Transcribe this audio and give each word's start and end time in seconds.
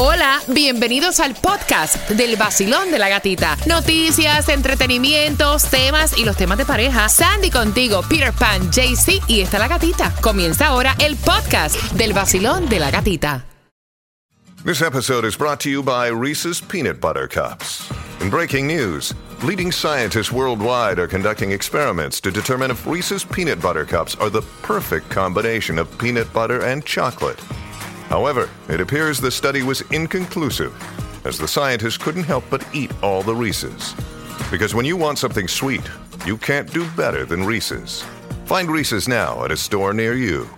Hola, 0.00 0.40
bienvenidos 0.46 1.18
al 1.18 1.34
podcast 1.34 2.08
del 2.10 2.36
vacilón 2.36 2.92
de 2.92 3.00
la 3.00 3.08
gatita. 3.08 3.56
Noticias, 3.66 4.48
entretenimientos, 4.48 5.64
temas 5.64 6.16
y 6.16 6.24
los 6.24 6.36
temas 6.36 6.56
de 6.56 6.64
pareja. 6.64 7.08
Sandy 7.08 7.50
contigo, 7.50 8.02
Peter 8.08 8.32
Pan, 8.32 8.70
JC 8.70 9.20
y 9.26 9.40
está 9.40 9.58
la 9.58 9.66
gatita. 9.66 10.14
Comienza 10.20 10.68
ahora 10.68 10.94
el 11.00 11.16
podcast 11.16 11.74
del 11.94 12.12
vacilón 12.12 12.68
de 12.68 12.78
la 12.78 12.92
gatita. 12.92 13.44
This 14.64 14.82
episode 14.82 15.26
is 15.26 15.36
brought 15.36 15.58
to 15.62 15.68
you 15.68 15.82
by 15.82 16.12
Reese's 16.12 16.60
Peanut 16.60 17.00
Butter 17.00 17.26
Cups. 17.26 17.90
In 18.20 18.30
breaking 18.30 18.68
news, 18.68 19.12
leading 19.42 19.72
scientists 19.72 20.30
worldwide 20.30 21.00
are 21.00 21.08
conducting 21.08 21.50
experiments 21.50 22.20
to 22.20 22.30
determine 22.30 22.70
if 22.70 22.86
Reese's 22.86 23.24
Peanut 23.24 23.60
Butter 23.60 23.84
Cups 23.84 24.14
are 24.20 24.30
the 24.30 24.42
perfect 24.62 25.10
combination 25.10 25.76
of 25.76 25.88
peanut 25.98 26.32
butter 26.32 26.64
and 26.64 26.84
chocolate. 26.84 27.40
However, 28.08 28.48
it 28.68 28.80
appears 28.80 29.20
the 29.20 29.30
study 29.30 29.62
was 29.62 29.82
inconclusive, 29.92 30.72
as 31.26 31.36
the 31.36 31.46
scientists 31.46 31.98
couldn't 31.98 32.24
help 32.24 32.44
but 32.48 32.66
eat 32.72 32.90
all 33.02 33.22
the 33.22 33.34
Reese's. 33.34 33.94
Because 34.50 34.74
when 34.74 34.86
you 34.86 34.96
want 34.96 35.18
something 35.18 35.46
sweet, 35.46 35.82
you 36.24 36.38
can't 36.38 36.72
do 36.72 36.88
better 36.96 37.26
than 37.26 37.44
Reese's. 37.44 38.02
Find 38.46 38.70
Reese's 38.70 39.08
now 39.08 39.44
at 39.44 39.52
a 39.52 39.56
store 39.56 39.92
near 39.92 40.14
you. 40.14 40.48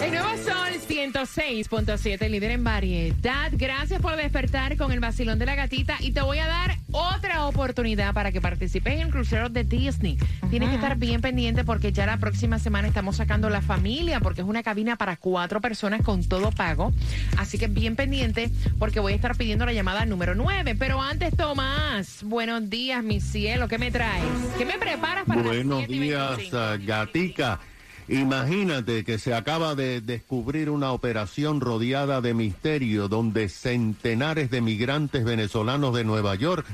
El 0.00 0.10
nuevo 0.10 0.36
Sol 0.36 0.80
106.7, 0.86 2.28
líder 2.28 2.50
en 2.50 2.62
variedad. 2.62 3.50
Gracias 3.52 4.02
por 4.02 4.16
despertar 4.16 4.76
con 4.76 4.92
el 4.92 5.00
vacilón 5.00 5.38
de 5.38 5.46
la 5.46 5.54
gatita 5.54 5.96
y 6.00 6.12
te 6.12 6.20
voy 6.20 6.40
a 6.40 6.46
dar 6.46 6.73
otra 6.94 7.46
oportunidad 7.46 8.14
para 8.14 8.30
que 8.30 8.40
participes 8.40 8.94
en 8.94 9.00
el 9.00 9.10
crucero 9.10 9.48
de 9.48 9.64
Disney. 9.64 10.16
Tienes 10.48 10.68
que 10.68 10.76
estar 10.76 10.96
bien 10.96 11.20
pendiente 11.20 11.64
porque 11.64 11.92
ya 11.92 12.06
la 12.06 12.18
próxima 12.18 12.60
semana 12.60 12.86
estamos 12.86 13.16
sacando 13.16 13.50
la 13.50 13.60
familia 13.60 14.20
porque 14.20 14.42
es 14.42 14.46
una 14.46 14.62
cabina 14.62 14.96
para 14.96 15.16
cuatro 15.16 15.60
personas 15.60 16.02
con 16.02 16.24
todo 16.24 16.52
pago. 16.52 16.92
Así 17.36 17.58
que 17.58 17.66
bien 17.66 17.96
pendiente 17.96 18.48
porque 18.78 19.00
voy 19.00 19.12
a 19.12 19.16
estar 19.16 19.36
pidiendo 19.36 19.66
la 19.66 19.72
llamada 19.72 20.06
número 20.06 20.36
9. 20.36 20.76
Pero 20.78 21.02
antes, 21.02 21.36
Tomás, 21.36 22.22
buenos 22.22 22.70
días, 22.70 23.02
mi 23.02 23.20
cielo. 23.20 23.66
¿Qué 23.66 23.78
me 23.78 23.90
traes? 23.90 24.24
¿Qué 24.56 24.64
me 24.64 24.78
preparas 24.78 25.24
para 25.24 25.42
Buenos 25.42 25.78
7 25.78 25.92
y 25.92 25.98
días, 25.98 26.36
25? 26.36 26.86
Gatica. 26.86 27.60
Imagínate 28.08 29.04
que 29.04 29.18
se 29.18 29.34
acaba 29.34 29.74
de 29.74 30.00
descubrir 30.00 30.68
una 30.68 30.92
operación 30.92 31.60
rodeada 31.60 32.20
de 32.20 32.34
misterio 32.34 33.08
donde 33.08 33.48
centenares 33.48 34.50
de 34.50 34.60
migrantes 34.60 35.24
venezolanos 35.24 35.94
de 35.94 36.04
Nueva 36.04 36.34
York 36.34 36.66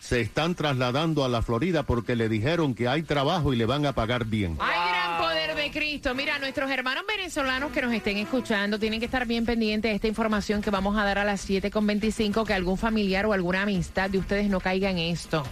se 0.00 0.20
están 0.20 0.54
trasladando 0.54 1.24
a 1.24 1.28
la 1.28 1.42
Florida 1.42 1.82
porque 1.82 2.16
le 2.16 2.28
dijeron 2.28 2.74
que 2.74 2.88
hay 2.88 3.02
trabajo 3.02 3.52
y 3.52 3.56
le 3.56 3.66
van 3.66 3.84
a 3.84 3.92
pagar 3.92 4.24
bien. 4.24 4.56
De 5.68 5.78
Cristo. 5.78 6.14
Mira, 6.14 6.38
nuestros 6.38 6.70
hermanos 6.70 7.04
venezolanos 7.06 7.72
que 7.72 7.82
nos 7.82 7.92
estén 7.92 8.16
escuchando 8.18 8.78
tienen 8.78 9.00
que 9.00 9.06
estar 9.06 9.26
bien 9.26 9.44
pendientes 9.44 9.90
de 9.90 9.94
esta 9.96 10.06
información 10.06 10.62
que 10.62 10.70
vamos 10.70 10.96
a 10.96 11.04
dar 11.04 11.18
a 11.18 11.24
las 11.24 11.48
7.25, 11.48 12.46
que 12.46 12.54
algún 12.54 12.78
familiar 12.78 13.26
o 13.26 13.32
alguna 13.32 13.62
amistad 13.62 14.08
de 14.08 14.18
ustedes 14.18 14.48
no 14.48 14.60
caiga 14.60 14.90
en 14.90 14.98
esto. 14.98 15.46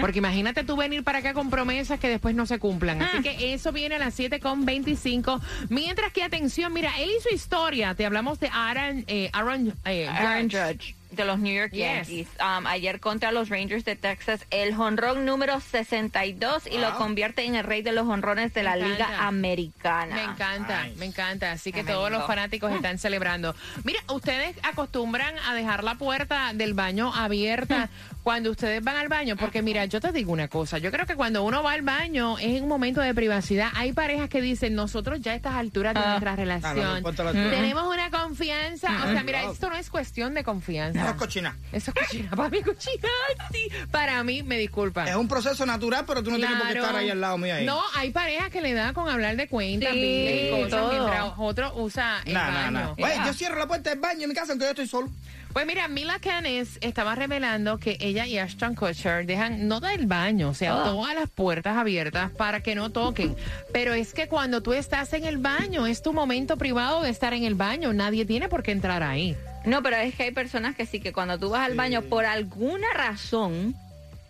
Porque 0.00 0.18
imagínate 0.18 0.64
tú 0.64 0.76
venir 0.76 1.04
para 1.04 1.18
acá 1.18 1.32
con 1.32 1.50
promesas 1.50 1.98
que 2.00 2.08
después 2.08 2.34
no 2.34 2.46
se 2.46 2.58
cumplan. 2.58 3.02
Así 3.02 3.22
que 3.22 3.54
eso 3.54 3.72
viene 3.72 3.96
a 3.96 3.98
las 3.98 4.18
7.25. 4.18 5.40
Mientras 5.68 6.12
que, 6.12 6.22
atención, 6.22 6.72
mira, 6.72 6.92
él 6.98 7.10
su 7.22 7.34
historia. 7.34 7.94
Te 7.94 8.04
hablamos 8.04 8.40
de 8.40 8.48
Aaron, 8.52 9.04
eh, 9.06 9.30
Aaron, 9.32 9.74
eh, 9.84 10.08
Aaron 10.08 10.50
Judge. 10.50 10.62
Judge 10.72 11.01
de 11.12 11.24
los 11.24 11.38
New 11.38 11.54
York 11.54 11.72
Yes. 11.72 12.08
Yankees. 12.08 12.28
Um, 12.40 12.66
ayer 12.66 12.98
contra 13.00 13.32
los 13.32 13.48
Rangers 13.48 13.84
de 13.84 13.96
Texas, 13.96 14.46
el 14.50 14.74
jonrón 14.74 15.24
número 15.24 15.60
62 15.60 16.66
y 16.66 16.78
lo 16.78 16.94
convierte 16.96 17.44
en 17.44 17.54
el 17.54 17.64
rey 17.64 17.82
de 17.82 17.92
los 17.92 18.06
jonrones 18.06 18.52
de 18.54 18.62
Me 18.62 18.64
la 18.64 18.76
encanta. 18.76 18.94
Liga 19.08 19.26
Americana. 19.26 20.14
Me 20.14 20.22
encanta, 20.24 20.86
me 20.96 21.06
encanta. 21.06 21.52
Así 21.52 21.72
que 21.72 21.84
todos 21.84 22.10
los 22.10 22.26
fanáticos 22.26 22.72
están 22.72 22.98
celebrando. 22.98 23.54
Mira, 23.84 24.00
ustedes 24.12 24.56
acostumbran 24.62 25.34
a 25.46 25.54
dejar 25.54 25.84
la 25.84 25.94
puerta 25.96 26.52
del 26.54 26.74
baño 26.74 27.12
abierta 27.14 27.88
cuando 28.22 28.50
ustedes 28.50 28.82
van 28.82 28.96
al 28.96 29.08
baño, 29.08 29.36
porque 29.36 29.62
mira, 29.62 29.84
yo 29.86 30.00
te 30.00 30.12
digo 30.12 30.32
una 30.32 30.48
cosa, 30.48 30.78
yo 30.78 30.90
creo 30.92 31.06
que 31.06 31.16
cuando 31.16 31.42
uno 31.42 31.62
va 31.62 31.72
al 31.72 31.82
baño 31.82 32.38
es 32.38 32.60
un 32.62 32.68
momento 32.68 33.00
de 33.00 33.12
privacidad. 33.14 33.70
Hay 33.74 33.92
parejas 33.92 34.28
que 34.28 34.40
dicen, 34.40 34.74
nosotros 34.74 35.20
ya 35.20 35.32
a 35.32 35.34
estas 35.34 35.54
alturas 35.54 35.94
de 35.94 36.00
Ah. 36.00 36.10
nuestra 36.10 36.30
no, 36.32 36.36
relación 36.36 37.02
tenemos 37.50 37.84
una 37.92 38.10
confianza. 38.10 38.88
O 39.04 39.12
sea, 39.12 39.22
mira, 39.24 39.42
esto 39.50 39.68
no 39.68 39.76
es 39.76 39.90
cuestión 39.90 40.34
de 40.34 40.44
confianza. 40.44 41.00
Eso 41.00 41.10
es 41.10 41.16
cochina. 41.16 41.56
Eso 41.72 41.92
es 41.94 42.00
cochina. 42.06 42.30
Para 42.36 42.48
mí, 42.48 42.62
cochina, 42.62 43.08
sí. 43.52 43.68
Para 43.90 44.22
mí, 44.24 44.42
me 44.42 44.58
disculpan. 44.58 45.08
Es 45.08 45.16
un 45.16 45.28
proceso 45.28 45.66
natural, 45.66 46.04
pero 46.06 46.22
tú 46.22 46.30
no 46.30 46.36
tienes 46.36 46.56
por 46.58 46.68
qué 46.72 46.78
estar 46.78 46.96
ahí 46.96 47.10
al 47.10 47.20
lado 47.20 47.38
mío 47.38 47.54
ahí. 47.54 47.64
No, 47.66 47.80
hay 47.94 48.10
parejas 48.10 48.50
que 48.50 48.60
le 48.60 48.72
da 48.74 48.92
con 48.92 49.08
hablar 49.08 49.36
de 49.36 49.48
cuentas, 49.48 49.92
Sí, 49.92 49.98
y 49.98 50.50
cosas, 50.50 50.70
todo. 50.70 50.90
mientras 50.92 51.32
otro 51.38 51.72
usa 51.76 52.20
el 52.24 52.34
No, 52.34 52.44
no, 52.46 52.52
baño. 52.52 52.70
no. 52.98 53.04
Oye, 53.04 53.14
yo 53.26 53.32
cierro 53.34 53.58
la 53.58 53.66
puerta 53.66 53.90
del 53.90 53.98
baño 53.98 54.22
en 54.22 54.28
mi 54.28 54.34
casa 54.34 54.52
aunque 54.52 54.64
yo 54.66 54.70
estoy 54.70 54.86
solo. 54.88 55.10
Pues 55.52 55.66
mira, 55.66 55.86
Mila 55.86 56.18
Canes 56.18 56.78
estaba 56.80 57.14
revelando 57.14 57.78
que 57.78 57.98
ella 58.00 58.26
y 58.26 58.38
Ashton 58.38 58.74
Kutcher 58.74 59.26
dejan 59.26 59.68
no 59.68 59.80
del 59.80 60.06
baño, 60.06 60.48
o 60.48 60.54
sea, 60.54 60.80
Ah. 60.80 60.84
todas 60.84 61.14
las 61.14 61.28
puertas 61.28 61.76
abiertas 61.76 62.30
para 62.30 62.62
que 62.62 62.74
no 62.74 62.90
toquen. 62.90 63.36
Pero 63.72 63.92
es 63.92 64.14
que 64.14 64.28
cuando 64.28 64.62
tú 64.62 64.72
estás 64.72 65.12
en 65.12 65.24
el 65.24 65.36
baño, 65.36 65.86
es 65.86 66.00
tu 66.02 66.14
momento 66.14 66.56
privado 66.56 67.02
de 67.02 67.10
estar 67.10 67.34
en 67.34 67.44
el 67.44 67.54
baño. 67.54 67.92
Nadie 67.92 68.24
tiene 68.24 68.48
por 68.48 68.62
qué 68.62 68.72
entrar 68.72 69.02
ahí. 69.02 69.36
No, 69.66 69.82
pero 69.82 69.96
es 69.96 70.14
que 70.14 70.22
hay 70.24 70.30
personas 70.32 70.74
que 70.74 70.86
sí, 70.86 71.00
que 71.00 71.12
cuando 71.12 71.38
tú 71.38 71.50
vas 71.50 71.66
al 71.66 71.74
baño, 71.76 72.00
por 72.02 72.24
alguna 72.24 72.86
razón, 72.94 73.74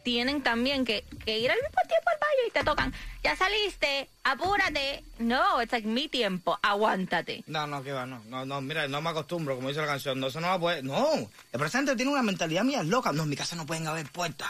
tienen 0.02 0.42
también 0.42 0.84
que, 0.84 1.04
que 1.24 1.38
ir 1.38 1.50
al 1.50 1.56
mismo 1.56 1.80
tiempo 1.88 2.10
al 2.10 2.18
baño 2.20 2.48
y 2.48 2.50
te 2.50 2.64
tocan. 2.64 2.92
Ya 3.22 3.36
saliste, 3.36 4.08
apúrate. 4.24 5.04
No, 5.18 5.60
es 5.60 5.70
like 5.70 5.86
mi 5.86 6.08
tiempo, 6.08 6.58
aguántate. 6.62 7.44
No, 7.46 7.66
no, 7.66 7.82
que 7.82 7.92
va, 7.92 8.04
no. 8.06 8.22
No, 8.28 8.44
no, 8.44 8.60
mira, 8.60 8.88
no 8.88 9.00
me 9.00 9.10
acostumbro, 9.10 9.54
como 9.56 9.68
dice 9.68 9.80
la 9.80 9.86
canción. 9.86 10.18
No, 10.20 10.26
eso 10.28 10.40
no 10.40 10.48
va 10.48 10.54
a 10.54 10.58
poder. 10.60 10.84
No, 10.84 11.08
el 11.52 11.58
presente 11.60 11.94
tiene 11.96 12.10
una 12.12 12.22
mentalidad 12.22 12.64
mía 12.64 12.82
loca. 12.82 13.12
No, 13.12 13.22
en 13.22 13.28
mi 13.28 13.36
casa 13.36 13.54
no 13.56 13.64
pueden 13.66 13.86
haber 13.86 14.06
puertas. 14.10 14.48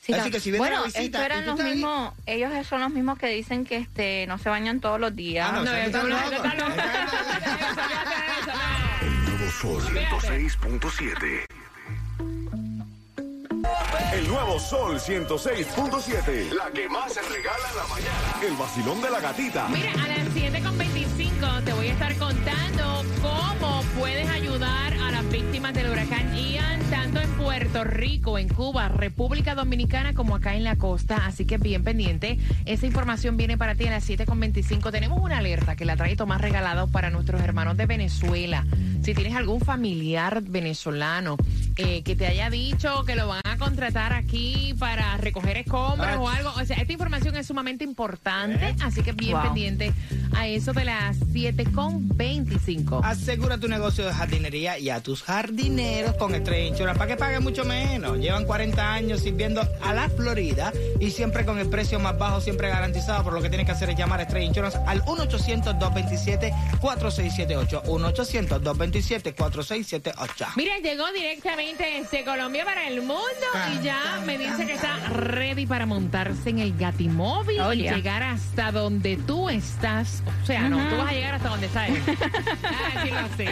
Sí, 0.00 0.12
Así 0.12 0.30
que 0.30 0.38
si 0.38 0.50
viene 0.50 0.58
bueno, 0.66 0.84
visita 0.84 1.02
estos 1.02 1.20
eran 1.22 1.46
los 1.46 1.58
ahí- 1.60 1.72
mismos, 1.76 2.12
ellos 2.26 2.66
son 2.66 2.82
los 2.82 2.90
mismos 2.90 3.18
que 3.18 3.28
dicen 3.28 3.64
que 3.64 3.76
este 3.78 4.26
no 4.26 4.36
se 4.36 4.50
bañan 4.50 4.78
todos 4.80 5.00
los 5.00 5.16
días. 5.16 5.48
Ah, 5.50 5.52
no, 5.56 5.64
No, 5.64 5.72
eso 5.72 5.80
eso 5.80 5.86
está 5.86 6.02
no, 6.02 6.08
loco. 6.08 6.22
eso 6.24 6.36
está 6.44 6.54
loco. 6.54 6.74
El 9.00 9.24
nuevo 9.24 9.50
Sol 9.50 9.82
106.7. 9.82 11.46
El 14.12 14.28
nuevo 14.28 14.60
Sol 14.60 14.98
106.7. 14.98 16.52
La 16.52 16.70
que 16.70 16.88
más 16.88 17.12
se 17.12 17.20
regala 17.22 17.68
en 17.70 17.76
la 17.76 17.86
mañana. 17.88 18.46
El 18.46 18.54
vacilón 18.56 19.02
de 19.02 19.10
la 19.10 19.20
gatita. 19.20 19.68
Mira, 19.68 19.92
a 19.92 20.08
las 20.08 20.28
7.25 20.28 21.64
te 21.64 21.72
voy 21.72 21.88
a 21.88 21.92
estar 21.92 22.16
contando 22.16 23.04
cómo 23.20 23.82
puedes 23.98 24.28
ayudar 24.30 24.92
a 24.94 25.10
las 25.10 25.28
víctimas 25.30 25.74
del 25.74 25.90
huracán 25.90 26.34
Ian, 26.36 26.80
tanto 26.90 27.20
en 27.20 27.30
Puerto 27.32 27.84
Rico, 27.84 28.38
en 28.38 28.48
Cuba, 28.48 28.88
República 28.88 29.54
Dominicana, 29.54 30.14
como 30.14 30.36
acá 30.36 30.54
en 30.54 30.64
la 30.64 30.76
costa. 30.76 31.26
Así 31.26 31.44
que 31.44 31.58
bien 31.58 31.82
pendiente. 31.82 32.38
Esa 32.66 32.86
información 32.86 33.36
viene 33.36 33.58
para 33.58 33.74
ti 33.74 33.86
a 33.88 33.90
las 33.90 34.08
7.25. 34.08 34.92
Tenemos 34.92 35.20
una 35.20 35.38
alerta 35.38 35.74
que 35.74 35.84
la 35.84 35.96
trae 35.96 36.14
Tomás 36.14 36.40
regalado 36.40 36.86
para 36.86 37.10
nuestros 37.10 37.40
hermanos 37.40 37.76
de 37.76 37.86
Venezuela. 37.86 38.64
Si 39.02 39.12
tienes 39.12 39.34
algún 39.34 39.60
familiar 39.60 40.40
venezolano 40.42 41.36
eh, 41.76 42.02
que 42.02 42.14
te 42.16 42.26
haya 42.26 42.50
dicho 42.50 43.04
que 43.04 43.14
lo 43.16 43.28
van 43.28 43.40
a 43.44 43.56
contratar 43.56 44.12
aquí 44.12 44.74
para 44.78 45.16
recoger 45.16 45.56
escombros 45.56 46.16
o 46.18 46.28
algo, 46.28 46.52
o 46.56 46.64
sea, 46.64 46.76
esta 46.76 46.92
información 46.92 47.34
es 47.36 47.46
sumamente 47.46 47.84
importante, 47.84 48.74
así 48.82 49.02
que 49.02 49.12
bien 49.12 49.32
Wow. 49.34 49.42
pendiente 49.42 49.92
a 50.36 50.46
eso 50.46 50.72
de 50.72 50.84
las 50.84 51.16
7.25. 51.32 53.00
Asegura 53.04 53.58
tu 53.58 53.66
negocio 53.68 54.04
de 54.06 54.12
jardinería 54.12 54.78
y 54.78 54.90
a 54.90 55.00
tus 55.02 55.22
jardineros 55.22 56.14
con 56.16 56.34
Estrella 56.34 56.66
Insurance 56.68 56.98
para 56.98 57.10
que 57.10 57.16
paguen 57.16 57.42
mucho 57.42 57.64
menos. 57.64 58.18
Llevan 58.18 58.44
40 58.44 58.92
años 58.92 59.20
sirviendo 59.22 59.62
a 59.82 59.94
la 59.94 60.08
Florida 60.08 60.72
y 61.00 61.10
siempre 61.10 61.44
con 61.44 61.58
el 61.58 61.68
precio 61.68 61.98
más 61.98 62.16
bajo, 62.18 62.40
siempre 62.40 62.68
garantizado. 62.68 63.24
Por 63.24 63.32
lo 63.32 63.42
que 63.42 63.48
tienes 63.48 63.66
que 63.66 63.72
hacer 63.72 63.90
es 63.90 63.96
llamar 63.98 64.20
a 64.20 64.22
Estrella 64.24 64.46
Insurance 64.46 64.78
al 64.86 65.02
1-800-227-4678. 65.04 67.82
1-800-227-4678. 67.84 70.46
Mira, 70.56 70.78
llegó 70.78 71.04
directamente 71.12 71.63
desde 71.72 72.24
Colombia 72.24 72.64
para 72.64 72.86
el 72.86 73.00
mundo 73.00 73.22
y 73.72 73.82
ya 73.82 74.20
me 74.26 74.36
dice 74.36 74.66
que 74.66 74.74
está 74.74 74.98
ready 75.08 75.66
para 75.66 75.86
montarse 75.86 76.50
en 76.50 76.58
el 76.58 76.76
Gatimóvil 76.76 77.60
Oh, 77.60 77.72
y 77.72 77.82
yeah. 77.82 77.94
llegar 77.96 78.22
hasta 78.22 78.70
donde 78.70 79.16
tú 79.16 79.48
estás. 79.48 80.22
O 80.42 80.46
sea, 80.46 80.68
no, 80.68 80.76
tú 80.90 80.96
vas 80.96 81.08
a 81.10 81.12
llegar 81.12 81.34
hasta 81.34 81.48
donde 81.48 81.66
está 81.66 81.86
él. 81.86 82.00
Ah, 82.64 82.98
decirlo 82.98 83.18
así. 83.20 83.44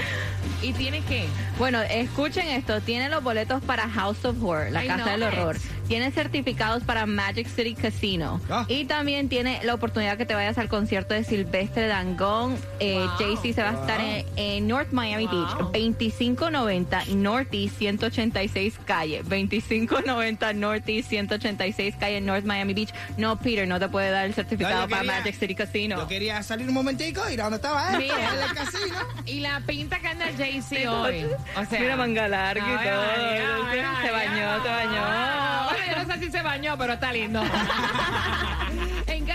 ¿Y 0.62 0.72
tienes 0.74 1.04
que 1.06 1.26
Bueno, 1.58 1.80
escuchen 1.82 2.48
esto, 2.48 2.80
tiene 2.80 3.08
los 3.08 3.22
boletos 3.22 3.62
para 3.62 3.88
House 3.88 4.24
of 4.24 4.42
Horror, 4.42 4.70
la 4.70 4.84
I 4.84 4.88
casa 4.88 5.10
del 5.16 5.22
it. 5.22 5.62
Tiene 5.92 6.10
certificados 6.10 6.84
para 6.84 7.04
Magic 7.04 7.46
City 7.48 7.74
Casino. 7.74 8.40
Ah. 8.48 8.64
Y 8.66 8.86
también 8.86 9.28
tiene 9.28 9.60
la 9.62 9.74
oportunidad 9.74 10.16
que 10.16 10.24
te 10.24 10.34
vayas 10.34 10.56
al 10.56 10.68
concierto 10.70 11.12
de 11.12 11.22
Silvestre 11.22 11.86
Dangón. 11.86 12.56
Eh, 12.80 12.92
Wow. 13.18 13.36
JC 13.36 13.52
se 13.52 13.62
va 13.62 13.70
a 13.70 13.72
estar 13.74 14.00
en, 14.00 14.24
en 14.36 14.66
North 14.68 14.90
Miami 14.92 15.26
Wow. 15.26 15.44
Beach, 15.44 15.58
2590 15.74 17.02
Northeast 17.16 17.76
186 17.76 18.78
calle. 18.86 19.18
2590 19.22 20.52
Northeast 20.54 21.10
186 21.10 21.94
calle 22.00 22.20
North 22.22 22.44
Miami 22.46 22.72
Beach. 22.72 22.94
No, 23.18 23.38
Peter, 23.38 23.68
no 23.68 23.78
te 23.78 23.88
puede 23.90 24.10
dar 24.10 24.24
el 24.24 24.32
certificado 24.32 24.82
No, 24.82 24.88
para 24.88 25.02
quería- 25.02 25.18
Magic 25.18 25.34
City 25.38 25.54
Casino. 25.54 25.96
Yo 25.98 26.08
quería 26.08 26.42
salir 26.42 26.68
un 26.68 26.74
momentico 26.74 27.20
y 27.28 27.34
ir 27.34 27.40
a 27.42 27.44
donde 27.44 27.56
estaba 27.56 27.90
él, 27.92 27.98
Mira. 27.98 28.14
en 28.16 28.42
el 28.48 28.54
casino. 28.54 28.96
Y 29.26 29.40
la 29.40 29.60
pinta 29.60 29.98
que 29.98 30.08
anda 30.08 30.24
Jay-Z 30.38 30.90
hoy. 30.90 31.26
O 31.56 31.64
sea, 31.66 31.80
Mira 31.80 31.96
manga 31.96 32.28
larga 32.28 32.62
y 32.66 32.88
todo. 32.88 33.02
ay, 33.02 33.40
ay, 33.40 33.80
Se 34.02 34.08
ay, 34.08 34.10
bañó, 34.10 34.50
ay. 34.52 34.60
se 34.62 34.68
bañó. 34.70 35.81
Yo 35.92 36.04
no 36.04 36.14
sé 36.14 36.20
si 36.20 36.30
se 36.30 36.42
bañó, 36.42 36.76
pero 36.78 36.94
está 36.94 37.12
lindo. 37.12 37.42
en 39.06 39.26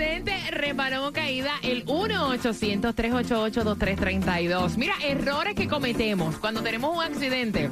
accidente, 0.00 0.32
reparón 0.50 1.04
o 1.04 1.12
caída, 1.12 1.52
el 1.62 1.84
1-800-388-2332. 1.84 4.78
Mira, 4.78 4.94
errores 5.04 5.54
que 5.54 5.68
cometemos 5.68 6.36
cuando 6.36 6.62
tenemos 6.62 6.96
un 6.96 7.02
accidente. 7.02 7.68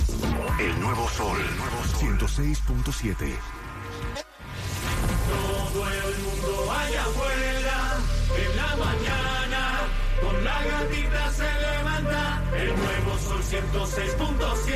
El 0.60 0.80
nuevo 0.80 1.08
sol, 1.08 1.38
el 1.38 1.56
nuevo 1.56 1.84
sol 1.84 2.18
106.7. 2.18 3.67
Todo 5.78 5.86
el 5.86 6.18
mundo 6.18 6.72
allá 6.72 7.02
afuera, 7.02 7.94
en 8.36 8.56
la 8.56 8.76
mañana, 8.84 9.62
con 10.20 10.42
la 10.42 10.64
gatita 10.64 11.30
se 11.30 11.48
levanta, 11.60 12.42
el 12.56 12.76
nuevo 12.76 13.16
sol 13.20 13.40
106.7, 13.44 14.74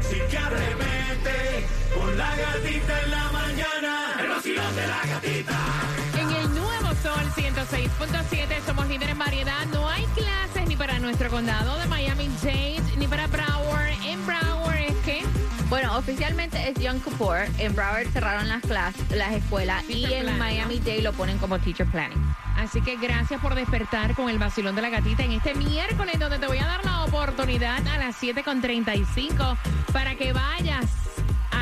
sí 0.00 0.18
que 0.28 0.38
arremete, 0.38 1.68
con 1.96 2.18
la 2.18 2.34
gatita 2.34 3.00
en 3.00 3.10
la 3.12 3.30
mañana, 3.30 4.16
el 4.18 4.28
vacilón 4.28 4.74
de 4.74 4.86
la 4.88 5.02
gatita. 5.06 5.58
En 6.18 6.30
el 6.32 6.52
nuevo 6.52 6.88
Sol 7.00 7.32
106.7 7.36 8.66
somos 8.66 8.88
líderes 8.88 9.12
en 9.12 9.18
variedad. 9.18 9.66
No 9.66 9.88
hay 9.88 10.04
clases 10.16 10.66
ni 10.66 10.74
para 10.74 10.98
nuestro 10.98 11.30
condado 11.30 11.78
de 11.78 11.86
Miami-Dade 11.86 12.82
ni 12.96 13.06
para 13.06 13.28
Broward. 13.28 13.92
En 14.04 14.26
Broward 14.26 14.78
es 14.78 14.96
que 15.04 15.22
Bueno, 15.68 15.96
oficialmente 15.96 16.68
es 16.68 16.78
Young 16.78 17.00
Kapoor. 17.00 17.46
En 17.58 17.74
Broward 17.74 18.08
cerraron 18.12 18.48
las 18.48 18.62
clases, 18.62 19.10
las 19.10 19.32
escuelas 19.32 19.88
y 19.88 20.04
en 20.04 20.38
Miami 20.38 20.78
Dade 20.78 21.02
lo 21.02 21.12
ponen 21.12 21.38
como 21.38 21.58
teacher 21.58 21.86
planning. 21.86 22.22
Así 22.56 22.80
que 22.82 22.96
gracias 22.96 23.40
por 23.40 23.54
despertar 23.54 24.14
con 24.14 24.28
el 24.28 24.38
vacilón 24.38 24.76
de 24.76 24.82
la 24.82 24.90
gatita 24.90 25.24
en 25.24 25.32
este 25.32 25.54
miércoles 25.54 26.18
donde 26.18 26.38
te 26.38 26.46
voy 26.46 26.58
a 26.58 26.66
dar 26.66 26.84
la 26.84 27.04
oportunidad 27.04 27.86
a 27.88 27.98
las 27.98 28.22
7.35 28.22 29.56
para 29.92 30.14
que 30.14 30.32
vayas 30.32 31.01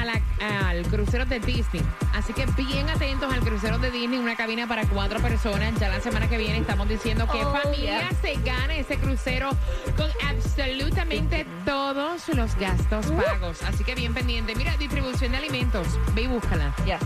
a 0.00 0.04
la- 0.04 0.68
al 0.68 0.82
crucero 0.86 1.24
de 1.26 1.38
Disney. 1.40 1.82
Así 2.14 2.32
que 2.32 2.46
bien 2.56 2.88
atentos 2.88 3.32
al 3.32 3.40
crucero 3.40 3.78
de 3.78 3.90
Disney, 3.90 4.18
una 4.18 4.36
cabina 4.36 4.66
para 4.66 4.86
cuatro 4.86 5.20
personas. 5.20 5.78
Ya 5.78 5.88
la 5.88 6.00
semana 6.00 6.28
que 6.28 6.38
viene 6.38 6.58
estamos 6.58 6.88
diciendo 6.88 7.26
que 7.30 7.44
Oh, 7.44 7.52
familia 7.52 8.00
yeah. 8.00 8.10
se 8.20 8.34
gana 8.42 8.74
ese 8.76 8.96
crucero 8.98 9.50
con 9.96 10.10
absolutamente 10.28 11.46
todos 11.64 12.28
los 12.30 12.54
gastos 12.56 13.06
pagos. 13.06 13.62
Así 13.62 13.84
que 13.84 13.94
bien 13.94 14.14
pendiente. 14.14 14.54
Mira, 14.54 14.76
distribución 14.76 15.32
de 15.32 15.38
alimentos. 15.38 15.86
Ve 16.14 16.22
y 16.22 16.26
búscala. 16.26 16.74
Ya. 16.86 16.98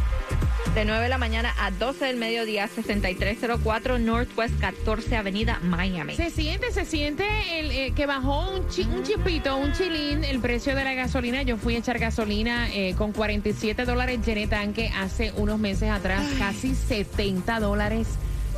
De 0.75 0.85
9 0.85 1.05
de 1.05 1.09
la 1.09 1.19
mañana 1.19 1.55
a 1.61 1.71
12 1.71 2.05
del 2.07 2.17
mediodía, 2.17 2.67
6304 2.67 4.01
Northwest 4.01 4.59
14 4.61 5.17
Avenida, 5.17 5.61
Miami. 5.63 6.17
Se 6.17 6.31
siente, 6.31 6.73
se 6.73 6.85
siente 6.85 7.25
el, 7.61 7.71
eh, 7.71 7.93
que 7.95 8.07
bajó 8.07 8.51
un, 8.51 8.69
chi- 8.69 8.83
un 8.93 9.05
chipito, 9.05 9.57
un 9.57 9.73
chilín 9.73 10.25
el 10.25 10.41
precio 10.41 10.75
de 10.75 10.83
la 10.83 10.95
gasolina. 10.95 11.43
Yo 11.43 11.59
fui 11.59 11.77
a 11.77 11.79
echar 11.79 12.01
gasolina 12.01 12.69
eh, 12.75 12.97
con 12.99 13.13
47 13.13 13.85
dólares 13.85 14.19
llené 14.27 14.49
tanque 14.49 14.91
hace 15.01 15.33
unos 15.37 15.61
meses 15.61 15.91
atrás. 15.91 16.27
Casi 16.39 16.75
70 16.75 17.61
dólares 17.61 18.09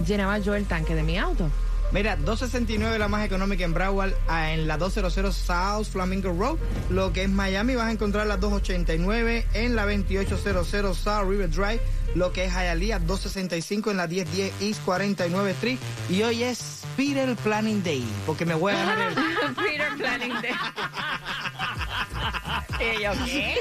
llenaba 0.06 0.38
yo 0.38 0.54
el 0.54 0.64
tanque 0.64 0.94
de 0.94 1.02
mi 1.02 1.18
auto. 1.18 1.50
Mira, 1.96 2.14
269 2.14 2.98
la 2.98 3.08
más 3.08 3.24
económica 3.24 3.64
en 3.64 3.72
Broward, 3.72 4.12
ah, 4.28 4.52
en 4.52 4.68
la 4.68 4.76
200 4.76 5.34
South 5.34 5.86
Flamingo 5.90 6.30
Road. 6.30 6.58
Lo 6.90 7.10
que 7.14 7.22
es 7.22 7.30
Miami 7.30 7.74
vas 7.74 7.86
a 7.86 7.90
encontrar 7.90 8.26
la 8.26 8.36
289 8.36 9.46
en 9.54 9.74
la 9.74 9.86
2800 9.86 10.98
South 10.98 11.26
River 11.26 11.48
Drive. 11.48 11.80
Lo 12.14 12.34
que 12.34 12.44
es 12.44 12.52
Hialeah 12.52 12.98
265 12.98 13.92
en 13.92 13.96
la 13.96 14.06
1010 14.06 14.52
East 14.60 14.84
49 14.84 15.50
Street. 15.52 15.78
Y 16.10 16.22
hoy 16.22 16.42
es 16.42 16.82
Peter 16.98 17.34
Planning 17.34 17.82
Day, 17.82 18.04
porque 18.26 18.44
me 18.44 18.52
voy 18.52 18.74
a 18.74 18.76
ganar 18.76 19.08
el... 19.08 19.14
Peter 19.54 19.96
Planning 19.96 20.34
Day. 20.42 20.52
¿Y 22.80 23.02
yo 23.02 23.10
qué? 23.24 23.54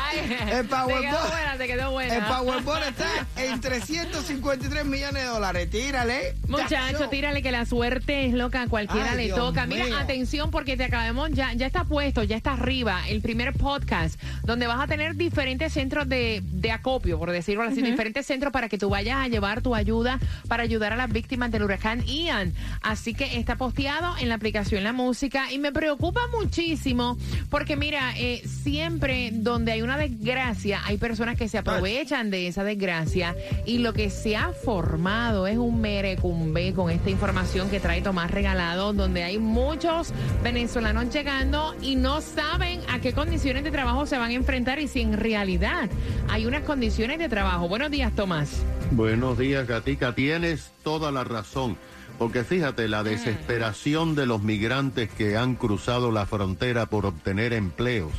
Ay, 0.00 0.36
El 0.52 0.68
te 0.68 0.74
Powerball. 0.74 1.00
quedó 1.02 1.28
buena, 1.28 1.56
te 1.58 1.66
quedó 1.66 1.90
buena. 1.92 2.14
El 2.16 2.24
Powerball 2.24 2.82
está 2.84 3.26
en 3.36 3.60
353 3.60 4.84
millones 4.84 5.22
de 5.22 5.28
dólares. 5.28 5.70
Tírale. 5.70 6.34
Muchacho, 6.48 6.68
Chacho. 6.68 7.08
tírale 7.08 7.42
que 7.42 7.52
la 7.52 7.64
suerte 7.66 8.26
es 8.26 8.34
loca, 8.34 8.62
a 8.62 8.68
cualquiera 8.68 9.12
Ay, 9.12 9.16
le 9.16 9.24
Dios 9.24 9.38
toca. 9.38 9.66
Mira, 9.66 9.84
mío. 9.84 9.96
atención 9.98 10.50
porque 10.50 10.76
te 10.76 10.84
acabamos, 10.84 11.30
ya, 11.32 11.52
ya 11.54 11.66
está 11.66 11.84
puesto, 11.84 12.22
ya 12.24 12.36
está 12.36 12.52
arriba 12.54 13.08
el 13.08 13.20
primer 13.22 13.52
podcast 13.54 14.20
donde 14.44 14.66
vas 14.66 14.80
a 14.80 14.86
tener 14.86 15.14
diferentes 15.16 15.72
centros 15.72 16.08
de, 16.08 16.40
de 16.44 16.70
acopio, 16.72 17.18
por 17.18 17.30
decirlo 17.30 17.62
así, 17.62 17.82
diferentes 17.82 18.26
centros 18.26 18.52
para 18.52 18.68
que 18.68 18.78
tú 18.78 18.88
vayas 18.88 19.18
a 19.18 19.28
llevar 19.28 19.62
tu 19.62 19.74
ayuda 19.74 20.18
para 20.48 20.62
ayudar 20.62 20.92
a 20.92 20.96
las 20.96 21.10
víctimas 21.12 21.50
del 21.50 21.62
huracán 21.62 22.04
Ian. 22.06 22.54
Así 22.82 23.14
que 23.14 23.38
está 23.38 23.56
posteado 23.56 24.16
en 24.18 24.28
la 24.28 24.34
aplicación 24.36 24.84
La 24.84 24.92
Música 24.92 25.52
y 25.52 25.58
me 25.58 25.72
preocupa 25.72 26.20
muchísimo 26.32 27.16
porque 27.50 27.76
mira, 27.76 28.12
eh, 28.16 28.42
siempre 28.48 29.30
donde 29.32 29.72
hay 29.72 29.82
una 29.82 29.96
desgracia 29.96 30.80
hay 30.84 30.96
personas 30.96 31.36
que 31.36 31.48
se 31.48 31.58
aprovechan 31.58 32.30
de 32.30 32.48
esa 32.48 32.64
desgracia 32.64 33.36
y 33.66 33.78
lo 33.78 33.92
que 33.92 34.10
se 34.10 34.36
ha 34.36 34.52
formado 34.52 35.46
es 35.46 35.56
un 35.56 35.80
merecumbe 35.80 36.72
con 36.72 36.90
esta 36.90 37.10
información 37.10 37.70
que 37.70 37.80
trae 37.80 38.02
Tomás 38.02 38.30
Regalado, 38.30 38.92
donde 38.92 39.22
hay 39.22 39.38
muchos 39.38 40.12
venezolanos 40.42 41.12
llegando 41.12 41.74
y 41.82 41.96
no 41.96 42.20
saben 42.20 42.80
a 42.88 43.00
qué 43.00 43.12
condiciones 43.12 43.64
de 43.64 43.70
trabajo 43.70 44.06
se 44.06 44.18
van 44.18 44.30
a 44.30 44.34
enfrentar 44.34 44.78
y 44.78 44.88
si 44.88 45.00
en 45.00 45.14
realidad 45.14 45.90
hay 46.28 46.46
unas 46.46 46.62
condiciones 46.62 47.18
de 47.18 47.28
trabajo. 47.28 47.68
Buenos 47.68 47.90
días, 47.90 48.14
Tomás. 48.14 48.62
Buenos 48.90 49.38
días, 49.38 49.66
Gatica. 49.66 50.14
Tienes 50.14 50.72
toda 50.82 51.12
la 51.12 51.24
razón. 51.24 51.76
Porque 52.18 52.42
fíjate, 52.42 52.88
la 52.88 53.04
desesperación 53.04 54.16
de 54.16 54.26
los 54.26 54.42
migrantes 54.42 55.08
que 55.08 55.36
han 55.36 55.54
cruzado 55.54 56.10
la 56.10 56.26
frontera 56.26 56.86
por 56.86 57.06
obtener 57.06 57.52
empleos 57.52 58.10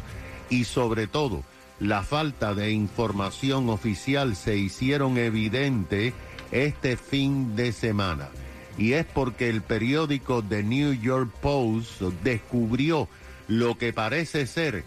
y 0.50 0.66
sobre 0.66 1.08
todo 1.08 1.44
la 1.80 2.04
falta 2.04 2.54
de 2.54 2.72
información 2.72 3.70
oficial 3.70 4.36
se 4.36 4.58
hicieron 4.58 5.18
evidente 5.18 6.14
este 6.52 6.98
fin 6.98 7.56
de 7.56 7.72
semana. 7.72 8.30
Y 8.78 8.94
es 8.94 9.06
porque 9.06 9.50
el 9.50 9.62
periódico 9.62 10.44
The 10.44 10.64
New 10.64 10.94
York 10.94 11.32
Post 11.42 12.02
descubrió 12.24 13.08
lo 13.48 13.78
que 13.78 13.94
parece 13.94 14.46
ser 14.46 14.84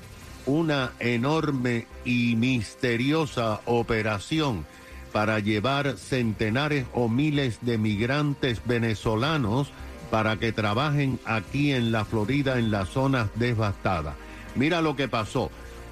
una 0.46 0.92
enorme 0.98 1.86
y 2.04 2.36
misteriosa 2.36 3.60
operación 3.64 4.64
para 5.12 5.38
llevar 5.38 5.96
centenares 5.98 6.86
o 6.94 7.08
miles 7.08 7.58
de 7.60 7.78
migrantes 7.78 8.62
venezolanos 8.64 9.70
para 10.10 10.36
que 10.38 10.52
trabajen 10.52 11.18
aquí 11.24 11.72
en 11.72 11.92
la 11.92 12.04
Florida 12.04 12.58
en 12.58 12.70
las 12.70 12.88
zonas 12.88 13.28
devastadas. 13.36 14.14
Mira 14.54 14.82
lo 14.82 14.96
que 14.96 15.08
pasó. 15.08 15.50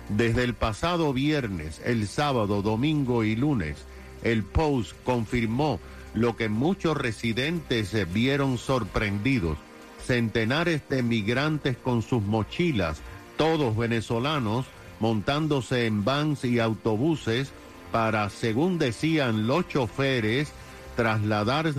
Desde 0.09 0.43
el 0.45 0.55
pasado 0.55 1.13
viernes, 1.13 1.81
el 1.85 2.09
sábado, 2.09 2.63
domingo 2.63 3.23
y 3.23 3.37
lunes, 3.37 3.77
el 4.23 4.43
Post 4.43 4.93
confirmó 5.05 5.79
lo 6.15 6.37
que 6.37 6.49
muchos 6.49 6.97
residentes 6.97 7.89
se 7.89 8.05
vieron 8.05 8.59
sorprendidos. 8.59 9.57
Centenares 10.05 10.83
de 10.89 11.03
migrantes 11.03 11.77
con 11.77 12.03
sus 12.03 12.23
mochilas, 12.23 13.01
todos 13.37 13.77
venezolanos, 13.77 14.67
montándose 14.99 15.87
en 15.87 16.05
vans 16.05 16.45
y 16.45 16.59
autobuses 16.59 17.53
para, 17.93 18.29
según 18.31 18.79
decían 18.79 19.47
los 19.47 19.69
choferes, 19.69 20.53
trasladar, 20.97 21.73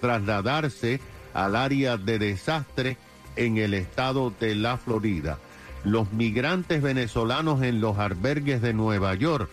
trasladarse 0.00 1.00
al 1.32 1.56
área 1.56 1.96
de 1.96 2.18
desastre 2.18 2.96
en 3.36 3.56
el 3.56 3.74
estado 3.74 4.32
de 4.38 4.54
la 4.54 4.76
Florida. 4.76 5.38
Los 5.84 6.12
migrantes 6.12 6.82
venezolanos 6.82 7.62
en 7.62 7.80
los 7.80 7.98
albergues 7.98 8.60
de 8.60 8.74
Nueva 8.74 9.14
York 9.14 9.48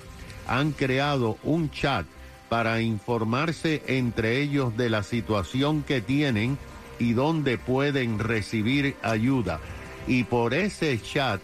han 0.47 0.71
creado 0.71 1.37
un 1.43 1.71
chat 1.71 2.05
para 2.49 2.81
informarse 2.81 3.83
entre 3.87 4.41
ellos 4.41 4.75
de 4.77 4.89
la 4.89 5.03
situación 5.03 5.83
que 5.83 6.01
tienen 6.01 6.57
y 6.99 7.13
dónde 7.13 7.57
pueden 7.57 8.19
recibir 8.19 8.95
ayuda. 9.03 9.59
Y 10.07 10.23
por 10.23 10.53
ese 10.53 10.99
chat 11.01 11.41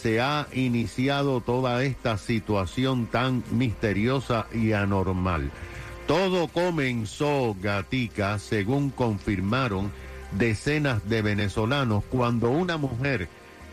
se 0.00 0.20
ha 0.20 0.46
iniciado 0.52 1.40
toda 1.40 1.82
esta 1.84 2.18
situación 2.18 3.06
tan 3.06 3.42
misteriosa 3.50 4.46
y 4.54 4.72
anormal. 4.72 5.50
Todo 6.06 6.48
comenzó, 6.48 7.54
Gatica, 7.60 8.38
según 8.38 8.90
confirmaron 8.90 9.90
decenas 10.32 11.06
de 11.08 11.20
venezolanos, 11.22 12.04
cuando 12.08 12.50
una 12.50 12.76
mujer 12.76 13.28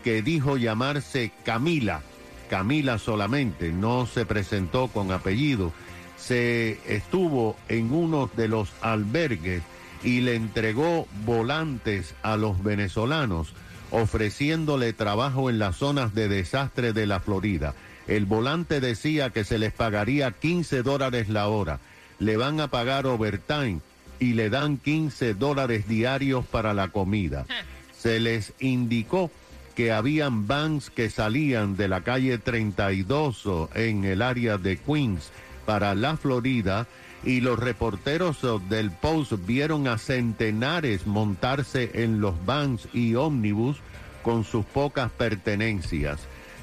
que 0.06 0.22
dijo 0.22 0.56
llamarse 0.56 1.32
Camila, 1.44 2.00
Camila 2.48 2.96
solamente, 2.96 3.72
no 3.72 4.06
se 4.06 4.24
presentó 4.24 4.86
con 4.86 5.10
apellido, 5.10 5.72
se 6.16 6.78
estuvo 6.86 7.56
en 7.68 7.92
uno 7.92 8.30
de 8.36 8.46
los 8.46 8.70
albergues 8.82 9.64
y 10.04 10.20
le 10.20 10.36
entregó 10.36 11.08
volantes 11.24 12.14
a 12.22 12.36
los 12.36 12.62
venezolanos, 12.62 13.52
ofreciéndole 13.90 14.92
trabajo 14.92 15.50
en 15.50 15.58
las 15.58 15.74
zonas 15.74 16.14
de 16.14 16.28
desastre 16.28 16.92
de 16.92 17.06
la 17.08 17.18
Florida. 17.18 17.74
El 18.06 18.26
volante 18.26 18.80
decía 18.80 19.30
que 19.30 19.42
se 19.42 19.58
les 19.58 19.72
pagaría 19.72 20.30
15 20.30 20.84
dólares 20.84 21.28
la 21.28 21.48
hora. 21.48 21.80
Le 22.20 22.36
van 22.36 22.60
a 22.60 22.68
pagar 22.68 23.08
overtime 23.08 23.80
y 24.20 24.34
le 24.34 24.50
dan 24.50 24.76
15 24.76 25.34
dólares 25.34 25.88
diarios 25.88 26.46
para 26.46 26.74
la 26.74 26.90
comida. 26.90 27.44
Se 27.98 28.20
les 28.20 28.52
indicó 28.60 29.32
que 29.76 29.92
habían 29.92 30.46
vans 30.46 30.90
que 30.90 31.10
salían 31.10 31.76
de 31.76 31.86
la 31.86 32.00
calle 32.00 32.38
32 32.38 33.46
en 33.74 34.04
el 34.04 34.22
área 34.22 34.56
de 34.56 34.78
Queens 34.78 35.30
para 35.66 35.94
la 35.94 36.16
Florida 36.16 36.88
y 37.22 37.40
los 37.42 37.58
reporteros 37.58 38.38
del 38.70 38.90
Post 38.90 39.34
vieron 39.46 39.86
a 39.86 39.98
centenares 39.98 41.06
montarse 41.06 41.90
en 42.02 42.22
los 42.22 42.34
vans 42.46 42.88
y 42.94 43.16
ómnibus 43.16 43.76
con 44.22 44.44
sus 44.44 44.64
pocas 44.64 45.10
pertenencias. 45.10 46.20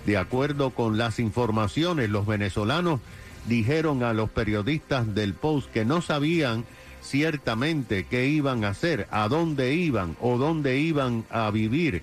De 0.07 0.17
acuerdo 0.17 0.71
con 0.71 0.97
las 0.97 1.19
informaciones, 1.19 2.09
los 2.09 2.25
venezolanos 2.25 2.99
dijeron 3.47 4.01
a 4.03 4.13
los 4.13 4.31
periodistas 4.31 5.13
del 5.13 5.35
Post 5.35 5.71
que 5.71 5.85
no 5.85 6.01
sabían 6.01 6.65
ciertamente 7.01 8.05
qué 8.09 8.27
iban 8.27 8.63
a 8.63 8.69
hacer, 8.69 9.07
a 9.11 9.27
dónde 9.27 9.75
iban 9.75 10.15
o 10.19 10.37
dónde 10.37 10.79
iban 10.79 11.25
a 11.29 11.51
vivir 11.51 12.01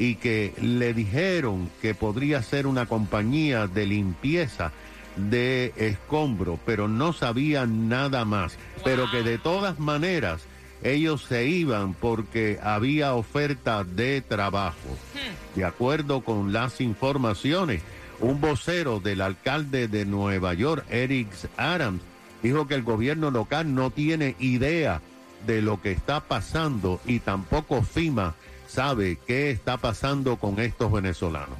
y 0.00 0.14
que 0.14 0.54
le 0.62 0.94
dijeron 0.94 1.70
que 1.82 1.94
podría 1.94 2.42
ser 2.42 2.66
una 2.66 2.86
compañía 2.86 3.66
de 3.66 3.84
limpieza 3.84 4.72
de 5.16 5.74
escombro, 5.76 6.58
pero 6.64 6.88
no 6.88 7.12
sabían 7.12 7.90
nada 7.90 8.24
más. 8.24 8.56
Pero 8.82 9.10
que 9.10 9.22
de 9.22 9.36
todas 9.36 9.78
maneras 9.78 10.40
ellos 10.82 11.26
se 11.28 11.46
iban 11.48 11.92
porque 11.92 12.58
había 12.62 13.12
oferta 13.12 13.84
de 13.84 14.22
trabajo. 14.22 14.96
De 15.54 15.66
acuerdo 15.66 16.22
con 16.22 16.50
las 16.54 16.80
informaciones, 16.80 17.82
un 18.20 18.40
vocero 18.40 19.00
del 19.00 19.20
alcalde 19.20 19.86
de 19.86 20.06
Nueva 20.06 20.54
York, 20.54 20.86
Eric 20.88 21.28
Adams, 21.58 22.00
dijo 22.42 22.66
que 22.66 22.74
el 22.74 22.84
gobierno 22.84 23.30
local 23.30 23.74
no 23.74 23.90
tiene 23.90 24.34
idea 24.38 25.02
de 25.46 25.60
lo 25.60 25.82
que 25.82 25.92
está 25.92 26.20
pasando 26.20 27.02
y 27.04 27.18
tampoco 27.18 27.82
FIMA 27.82 28.34
sabe 28.70 29.18
qué 29.26 29.50
está 29.50 29.76
pasando 29.76 30.36
con 30.36 30.60
estos 30.60 30.90
venezolanos. 30.92 31.58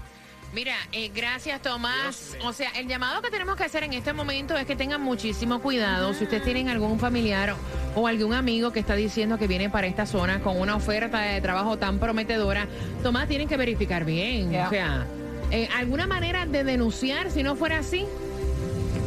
Mira, 0.53 0.75
eh, 0.91 1.11
gracias 1.15 1.63
Tomás. 1.63 2.37
O 2.43 2.53
sea, 2.53 2.71
el 2.71 2.89
llamado 2.89 3.23
que 3.23 3.31
tenemos 3.31 3.57
que 3.57 3.65
hacer 3.65 3.85
en 3.85 3.93
este 3.93 4.13
momento 4.13 4.57
es 4.57 4.67
que 4.67 4.75
tengan 4.75 5.01
muchísimo 5.01 5.61
cuidado. 5.61 6.13
Si 6.13 6.25
ustedes 6.25 6.43
tienen 6.43 6.69
algún 6.69 6.99
familiar 6.99 7.55
o 7.95 8.07
algún 8.07 8.35
amigo 8.35 8.73
que 8.73 8.81
está 8.81 8.97
diciendo 8.97 9.39
que 9.39 9.47
viene 9.47 9.71
para 9.71 9.87
esta 9.87 10.07
zona 10.07 10.41
con 10.41 10.59
una 10.59 10.75
oferta 10.75 11.21
de 11.21 11.41
trabajo 11.41 11.79
tan 11.79 12.01
prometedora, 12.01 12.67
Tomás, 13.03 13.29
tienen 13.29 13.49
que 13.49 13.57
verificar 13.57 14.05
bien. 14.05 14.49
O 14.57 14.71
sea, 14.71 15.07
eh, 15.53 15.69
¿alguna 15.77 16.09
manera 16.09 16.47
de 16.47 16.65
denunciar 16.65 17.31
si 17.31 17.45
no 17.45 17.55
fuera 17.55 17.79
así? 17.79 18.05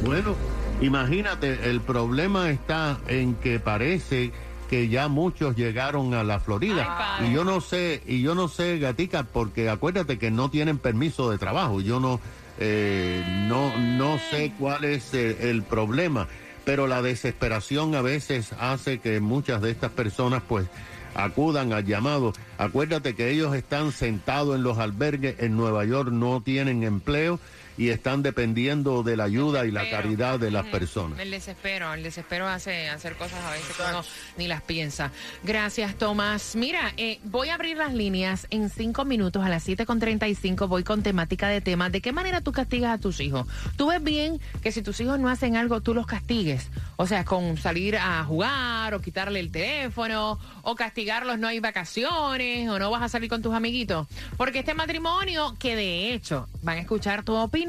Bueno, 0.06 0.36
imagínate, 0.82 1.70
el 1.70 1.82
problema 1.82 2.52
está 2.52 3.00
en 3.08 3.36
que 3.36 3.60
parece 3.60 4.32
que 4.70 4.90
ya 4.90 5.08
muchos 5.08 5.56
llegaron 5.56 6.14
a 6.14 6.24
la 6.24 6.40
Florida. 6.40 7.20
y 7.26 7.34
yo 7.34 7.44
no 7.44 7.62
sé, 7.62 8.02
y 8.06 8.22
yo 8.22 8.36
no 8.36 8.48
sé, 8.48 8.80
Gatica, 8.80 9.24
porque 9.24 9.70
acuérdate 9.70 10.18
que 10.18 10.32
no 10.32 10.50
tienen 10.50 10.78
permiso 10.78 11.30
de 11.30 11.38
trabajo. 11.38 11.82
Yo 11.82 12.00
no, 12.00 12.20
eh, 12.60 13.24
no, 13.48 13.76
no 13.78 14.18
sé 14.32 14.54
cuál 14.58 14.86
es 14.86 15.14
el, 15.14 15.38
el 15.42 15.64
problema, 15.64 16.28
pero 16.66 16.88
la 16.88 17.02
desesperación 17.02 17.96
a 17.96 18.02
veces 18.02 18.54
hace 18.60 19.00
que 19.00 19.20
muchas 19.20 19.62
de 19.62 19.72
estas 19.72 19.92
personas, 19.92 20.44
pues, 20.48 20.68
acudan 21.16 21.74
al 21.74 21.86
llamado. 21.86 22.34
Acuérdate 22.58 23.16
que 23.16 23.30
ellos 23.30 23.56
están 23.56 23.92
sentados 23.92 24.56
en 24.56 24.64
los 24.64 24.78
albergues 24.78 25.36
en 25.40 25.56
Nueva 25.56 25.86
York, 25.86 26.10
no 26.12 26.42
tienen 26.42 26.84
empleo 26.84 27.40
y 27.78 27.90
están 27.90 28.24
dependiendo 28.24 29.04
de 29.04 29.18
la 29.18 29.24
ayuda 29.26 29.66
y 29.66 29.72
la 29.72 29.90
caridad 29.90 30.40
de 30.40 30.52
las 30.52 30.66
personas. 30.68 31.20
El 31.20 31.32
desespero, 31.32 31.94
el 31.94 32.04
desespero 32.04 32.48
hace 32.48 32.90
hacer 32.90 33.16
cosas 33.16 33.44
a 33.44 33.52
veces 33.52 33.76
que 33.76 33.84
uno 33.90 34.04
ni 34.38 34.48
las 34.48 34.62
piensa. 34.62 35.12
Gracias, 35.44 35.96
Tomás. 35.96 36.56
Mira, 36.56 36.94
eh, 36.98 37.20
voy 37.24 37.50
a 37.50 37.56
abrir 37.56 37.78
las 37.78 37.94
líneas 37.94 38.48
en 38.50 38.70
cinco 38.70 39.06
minutos 39.06 39.44
a 39.44 39.50
las 39.50 39.68
7.35. 39.68 40.68
Voy 40.68 40.84
con 40.84 41.04
temática 41.04 41.48
de 41.48 41.62
temas. 41.62 41.92
¿De 41.92 42.02
qué 42.02 42.12
manera 42.12 42.42
tú 42.42 42.52
castigas 42.52 42.94
a 42.94 42.98
tus 42.98 43.20
hijos? 43.20 43.48
¿Tú 43.76 43.88
ves 43.88 44.04
bien 44.04 44.40
que 44.62 44.72
si 44.72 44.82
tus 44.82 45.00
hijos 45.00 45.20
no 45.20 45.30
hacen 45.30 45.56
algo, 45.56 45.82
tú 45.82 45.94
los 45.94 46.06
castigues? 46.06 46.70
O 46.98 47.08
sea, 47.08 47.26
con 47.26 47.58
salir 47.58 47.98
a 47.98 48.24
jugar 48.24 48.94
o 48.94 49.02
quitarle 49.02 49.40
el 49.40 49.52
teléfono 49.52 50.40
o 50.62 50.76
castigarlos 50.76 51.40
no 51.40 51.48
hay 51.48 51.60
vacaciones 51.60 52.70
o 52.70 52.80
no 52.80 52.92
vas 52.92 53.02
a 53.02 53.10
salir 53.10 53.30
con 53.30 53.42
tus 53.42 53.54
amiguitos. 53.54 54.08
Porque 54.38 54.60
este 54.60 54.74
matrimonio, 54.74 55.56
que 55.60 55.76
de 55.76 56.14
hecho 56.14 56.48
van 56.62 56.78
a 56.78 56.82
escuchar 56.82 57.24
tu 57.24 57.36
opinión, 57.36 57.63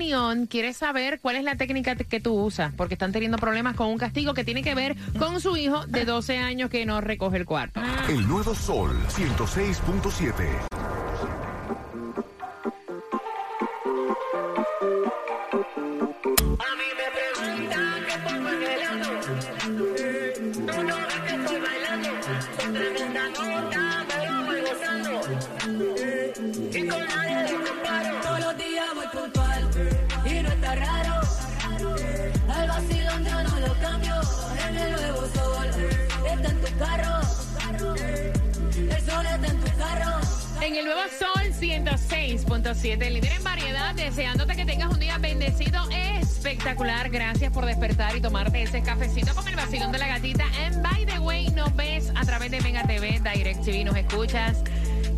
quiere 0.49 0.73
saber 0.73 1.21
cuál 1.21 1.37
es 1.37 1.45
la 1.45 1.57
técnica 1.57 1.95
que 1.95 2.21
tú 2.21 2.35
usas, 2.35 2.73
porque 2.77 2.95
están 2.95 3.13
teniendo 3.13 3.39
problemas 3.39 3.77
con 3.77 3.89
un 3.89 3.99
castigo 3.99 4.35
que 4.35 4.45
tiene 4.45 4.63
que 4.63 4.75
ver 4.75 4.97
con 5.19 5.41
su 5.41 5.57
hijo 5.57 5.87
de 5.87 6.05
12 6.05 6.39
años 6.39 6.71
que 6.71 6.85
no 6.85 7.01
recoge 7.01 7.37
el 7.37 7.47
cuarto. 7.47 7.81
El 8.09 8.27
nuevo 8.27 8.55
Sol 8.55 8.91
106.7. 9.09 10.84
cambio. 33.81 34.15
En 34.69 34.77
el 34.77 34.93
nuevo 34.93 35.21
sol 35.35 35.67
está 36.27 36.49
en 36.51 36.61
tu 36.61 36.79
carro. 36.79 37.25
En 40.61 40.77
el 40.77 40.85
nuevo 40.87 41.03
Sol 41.19 41.53
106.7, 41.61 43.11
líder 43.11 43.33
en 43.33 43.45
variedad, 43.45 43.95
deseándote 43.95 44.57
que 44.57 44.65
tengas 44.65 44.91
un 44.91 44.99
día 44.99 45.19
bendecido, 45.19 45.79
espectacular. 45.91 47.11
Gracias 47.11 47.53
por 47.53 47.67
despertar 47.67 48.17
y 48.17 48.21
tomarte 48.21 48.63
ese 48.63 48.83
cafecito 48.83 49.35
con 49.35 49.47
el 49.47 49.57
vacilón 49.57 49.93
de 49.93 49.99
la 49.99 50.09
gatita. 50.09 50.45
And 50.65 50.83
by 50.83 51.05
the 51.05 51.19
way, 51.19 51.49
nos 51.51 51.75
ves 51.77 52.11
a 52.17 52.25
través 52.25 52.51
de 52.51 52.61
Mega 52.63 52.83
TV, 52.87 53.21
Direct 53.21 53.63
TV, 53.63 53.85
nos 53.85 53.97
escuchas 53.97 54.65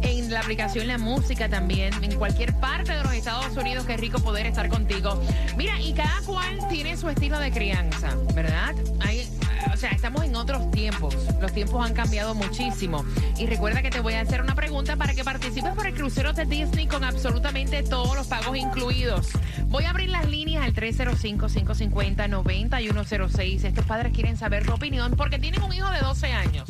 en 0.02 0.32
la 0.32 0.40
aplicación 0.40 0.86
La 0.86 0.98
Música 0.98 1.48
también, 1.48 1.92
en 2.02 2.14
cualquier 2.16 2.54
parte 2.54 2.92
de 2.92 3.02
los 3.02 3.12
Estados 3.12 3.56
Unidos. 3.56 3.84
Qué 3.86 3.96
rico 3.96 4.18
poder 4.20 4.46
estar 4.46 4.68
contigo. 4.68 5.20
Mira, 5.56 5.80
y 5.80 5.92
cada 5.92 6.20
cual 6.22 6.58
tiene 6.68 6.96
su 6.96 7.08
estilo 7.08 7.38
de 7.38 7.50
crianza, 7.50 8.14
¿verdad? 8.34 8.74
Hay, 9.00 9.28
o 9.72 9.76
sea, 9.76 9.90
estamos 9.90 10.24
en 10.24 10.36
otros 10.36 10.70
tiempos. 10.70 11.16
Los 11.40 11.52
tiempos 11.52 11.84
han 11.84 11.92
cambiado 11.94 12.34
muchísimo. 12.34 13.04
Y 13.38 13.46
recuerda 13.46 13.82
que 13.82 13.90
te 13.90 14.00
voy 14.00 14.14
a 14.14 14.22
hacer 14.22 14.40
una 14.42 14.54
pregunta 14.54 14.96
para 14.96 15.14
que 15.14 15.24
participes 15.24 15.74
por 15.74 15.86
el 15.86 15.94
crucero 15.94 16.32
de 16.32 16.46
Disney 16.46 16.86
con 16.86 17.04
absolutamente 17.04 17.82
todos 17.82 18.16
los 18.16 18.26
pagos 18.26 18.56
incluidos. 18.56 19.28
Voy 19.66 19.84
a 19.84 19.90
abrir 19.90 20.08
las 20.10 20.28
líneas 20.28 20.64
al 20.64 20.74
305-550-9106. 20.74 23.64
Estos 23.64 23.84
padres 23.84 24.12
quieren 24.12 24.36
saber 24.36 24.64
tu 24.64 24.72
opinión 24.72 25.14
porque 25.16 25.38
tienen 25.38 25.62
un 25.62 25.72
hijo 25.72 25.88
de 25.90 26.00
12 26.00 26.32
años. 26.32 26.68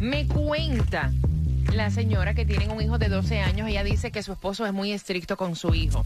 Me 0.00 0.26
cuenta 0.26 1.12
la 1.74 1.90
señora 1.90 2.34
que 2.34 2.44
tiene 2.44 2.68
un 2.68 2.80
hijo 2.82 2.98
de 2.98 3.08
12 3.08 3.40
años. 3.40 3.68
Ella 3.68 3.84
dice 3.84 4.10
que 4.10 4.22
su 4.22 4.32
esposo 4.32 4.66
es 4.66 4.72
muy 4.72 4.92
estricto 4.92 5.36
con 5.36 5.56
su 5.56 5.74
hijo. 5.74 6.04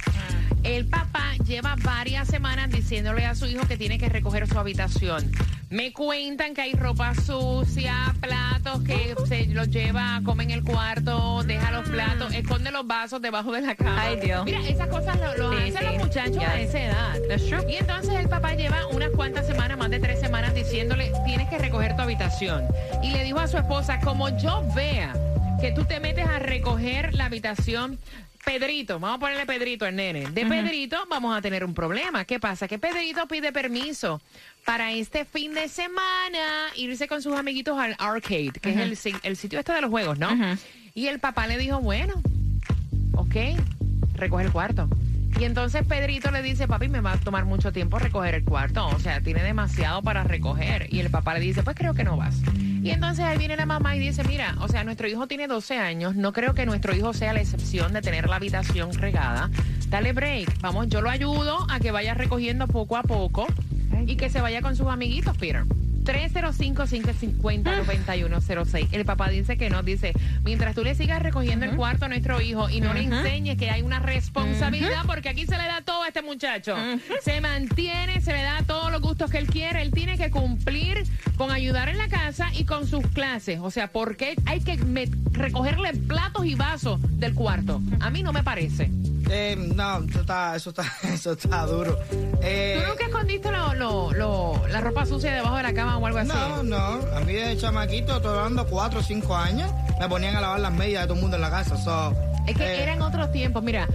El 0.62 0.87
papá 0.87 1.32
lleva 1.44 1.76
varias 1.82 2.28
semanas 2.28 2.70
diciéndole 2.70 3.25
a 3.26 3.35
su 3.35 3.46
hijo 3.46 3.66
que 3.66 3.76
tiene 3.76 3.99
que 3.99 4.08
recoger 4.08 4.46
su 4.49 4.58
habitación. 4.58 5.30
Me 5.68 5.92
cuentan 5.92 6.54
que 6.54 6.62
hay 6.62 6.73
ropa 6.75 7.12
sucia, 7.14 8.14
platos 8.20 8.82
que 8.85 9.14
se 9.26 9.46
los 9.46 9.68
lleva, 9.68 10.20
come 10.25 10.44
en 10.44 10.52
el 10.52 10.62
cuarto, 10.62 11.42
deja 11.44 11.70
los 11.73 11.88
platos, 11.88 12.32
esconde 12.35 12.70
los 12.70 12.87
vasos 12.87 13.20
debajo 13.20 13.50
de 13.52 13.62
la 13.62 13.75
cama. 13.75 14.00
Ay, 14.02 14.20
Dios. 14.20 14.44
Mira, 14.44 14.61
esas 14.61 14.87
cosas 14.88 15.18
lo, 15.20 15.37
lo 15.37 15.52
Sí, 15.58 15.68
hacen 15.70 15.76
sí. 15.78 15.85
los 15.85 16.04
muchachos 16.06 16.42
a 16.44 16.61
esa 16.61 16.80
edad. 16.80 17.14
Y 17.68 17.75
entonces 17.76 18.14
el 18.14 18.28
papá 18.28 18.54
lleva 18.54 18.87
unas 18.92 19.11
cuantas 19.11 19.46
semanas, 19.46 19.76
más 19.76 19.90
de 19.90 19.99
tres 19.99 20.20
semanas, 20.20 20.54
diciéndole, 20.54 21.12
tienes 21.25 21.49
que 21.49 21.58
recoger 21.58 21.96
tu 21.96 22.02
habitación. 22.02 22.64
Y 23.02 23.11
le 23.11 23.25
dijo 23.25 23.40
a 23.40 23.49
su 23.49 23.56
esposa, 23.56 23.99
como 24.00 24.28
yo 24.38 24.62
vea 24.75 25.12
que 25.60 25.72
tú 25.72 25.84
te 25.84 26.00
metes 26.00 26.26
a 26.26 26.38
recoger 26.38 27.14
la 27.14 27.26
habitación, 27.26 27.98
Pedrito, 28.44 29.00
vamos 29.00 29.16
a 29.16 29.20
ponerle 29.20 29.46
Pedrito 29.46 29.84
al 29.86 29.96
nene. 29.96 30.26
De 30.30 30.44
Pedrito 30.46 30.96
vamos 31.10 31.36
a 31.36 31.40
tener 31.42 31.64
un 31.64 31.75
problema. 31.75 32.25
¿Qué 32.25 32.38
pasa? 32.38 32.68
Que 32.68 32.78
Pedrito 32.78 33.26
pide 33.26 33.52
permiso 33.52 34.20
para 34.64 34.92
este 34.92 35.25
fin 35.25 35.54
de 35.54 35.68
semana 35.68 36.68
irse 36.76 37.08
con 37.08 37.22
sus 37.22 37.34
amiguitos 37.36 37.78
al 37.78 37.96
arcade, 37.98 38.52
que 38.60 38.70
es 38.70 38.76
el, 38.76 38.96
si- 38.96 39.14
el 39.22 39.36
sitio 39.36 39.58
este 39.58 39.72
de 39.72 39.80
los 39.80 39.90
juegos, 39.90 40.18
¿no? 40.18 40.28
Y 40.94 41.08
el 41.08 41.18
papá 41.18 41.46
le 41.46 41.58
dijo, 41.58 41.80
bueno, 41.80 42.14
ok, 43.14 43.34
recoge 44.14 44.44
el 44.44 44.52
cuarto. 44.52 44.88
Y 45.40 45.44
entonces 45.44 45.84
Pedrito 45.86 46.30
le 46.30 46.40
dice, 46.42 46.66
papi, 46.68 46.88
me 46.88 47.00
va 47.00 47.12
a 47.12 47.16
tomar 47.18 47.44
mucho 47.44 47.72
tiempo 47.72 47.98
recoger 47.98 48.34
el 48.36 48.44
cuarto. 48.44 48.86
O 48.88 48.98
sea, 49.00 49.20
tiene 49.20 49.42
demasiado 49.42 50.02
para 50.02 50.25
recoger. 50.25 50.86
Y 50.94 51.00
el 51.00 51.10
papá 51.10 51.34
le 51.34 51.40
dice, 51.40 51.62
pues 51.62 51.76
creo 51.76 51.92
que 51.94 52.04
no 52.04 52.16
vas. 52.16 52.36
Y 52.86 52.90
entonces 52.90 53.24
ahí 53.24 53.36
viene 53.36 53.56
la 53.56 53.66
mamá 53.66 53.96
y 53.96 53.98
dice, 53.98 54.22
mira, 54.22 54.54
o 54.60 54.68
sea, 54.68 54.84
nuestro 54.84 55.08
hijo 55.08 55.26
tiene 55.26 55.48
12 55.48 55.76
años. 55.76 56.14
No 56.14 56.32
creo 56.32 56.54
que 56.54 56.66
nuestro 56.66 56.94
hijo 56.94 57.12
sea 57.12 57.32
la 57.32 57.40
excepción 57.40 57.92
de 57.92 58.00
tener 58.00 58.28
la 58.28 58.36
habitación 58.36 58.92
regada. 58.94 59.50
Dale 59.88 60.12
break. 60.12 60.60
Vamos, 60.60 60.86
yo 60.88 61.00
lo 61.00 61.10
ayudo 61.10 61.66
a 61.68 61.80
que 61.80 61.90
vaya 61.90 62.14
recogiendo 62.14 62.68
poco 62.68 62.96
a 62.96 63.02
poco 63.02 63.48
y 64.06 64.14
que 64.14 64.30
se 64.30 64.40
vaya 64.40 64.62
con 64.62 64.76
sus 64.76 64.86
amiguitos, 64.86 65.36
Peter. 65.36 65.64
305-550-9106. 66.06 68.88
El 68.92 69.04
papá 69.04 69.28
dice 69.28 69.56
que 69.56 69.68
no, 69.68 69.82
dice, 69.82 70.12
mientras 70.44 70.72
tú 70.75 70.84
le 70.84 70.94
sigas 70.94 71.20
recogiendo 71.22 71.66
el 71.66 71.75
cuarto 71.76 72.04
a 72.06 72.08
nuestro 72.08 72.40
hijo 72.40 72.70
y 72.70 72.80
no 72.80 72.94
le 72.94 73.02
enseñes 73.02 73.58
que 73.58 73.70
hay 73.70 73.82
una 73.82 73.98
responsabilidad, 73.98 75.04
porque 75.06 75.28
aquí 75.28 75.44
se 75.46 75.56
le 75.56 75.64
da 75.64 75.82
todo 75.82 76.04
a 76.04 76.08
este 76.08 76.22
muchacho. 76.22 76.76
Se 77.22 77.40
mantiene, 77.40 78.20
se 78.20 78.32
le 78.32 78.42
da 78.42 78.62
todos 78.66 78.92
los 78.92 79.00
gustos 79.00 79.30
que 79.30 79.38
él 79.38 79.46
quiere. 79.48 79.82
Él 79.82 79.90
tiene 79.90 80.16
que 80.16 80.30
cumplir 80.30 81.02
con 81.36 81.50
ayudar 81.50 81.88
en 81.88 81.98
la 81.98 82.08
casa 82.08 82.48
y 82.54 82.64
con 82.64 82.86
sus 82.86 83.06
clases. 83.08 83.58
O 83.60 83.70
sea, 83.70 83.88
¿por 83.88 84.16
qué 84.16 84.36
hay 84.46 84.60
que 84.60 84.78
recogerle 85.32 85.92
platos 85.94 86.46
y 86.46 86.54
vasos 86.54 87.00
del 87.18 87.34
cuarto? 87.34 87.82
A 88.00 88.10
mí 88.10 88.22
no 88.22 88.32
me 88.32 88.42
parece. 88.42 88.90
Eh, 89.28 89.56
no, 89.75 89.99
eso 90.09 90.21
está, 90.21 90.56
eso 90.56 90.71
está, 90.71 90.85
eso 91.12 91.33
está 91.33 91.66
duro. 91.66 91.99
Eh, 92.42 92.78
¿Tú 92.80 92.88
nunca 92.90 93.04
escondiste 93.06 93.50
lo- 93.50 93.75
lo- 93.75 94.12
lo- 94.12 94.68
la 94.68 94.80
ropa 94.80 95.04
sucia 95.04 95.33
debajo 95.35 95.56
de 95.56 95.62
la 95.64 95.75
cama 95.75 95.99
o 95.99 96.06
algo 96.06 96.18
así? 96.18 96.28
no, 96.28 96.62
no, 96.62 96.76
a 97.16 97.21
mí 97.21 97.33
de 97.33 97.56
chamaquito, 97.56 98.16
estoy 98.16 98.37
hablando 98.38 98.66
cuatro 98.66 99.00
o 99.00 99.02
cinco 99.02 99.37
años, 99.37 99.71
me 99.99 100.09
ponían 100.09 100.37
a 100.37 100.40
lavar 100.40 100.61
las 100.61 100.73
medias 100.73 101.02
de 101.02 101.06
todo 101.09 101.16
el 101.16 101.23
mundo 101.23 101.37
en 101.37 101.42
la 101.42 101.50
casa. 101.50 101.76
so, 101.76 102.14
Es 102.47 102.56
que 102.56 102.64
eh, 102.64 102.83
eran 102.83 103.02
otros 103.02 103.33
tiempos, 103.33 103.62
mira. 103.62 103.88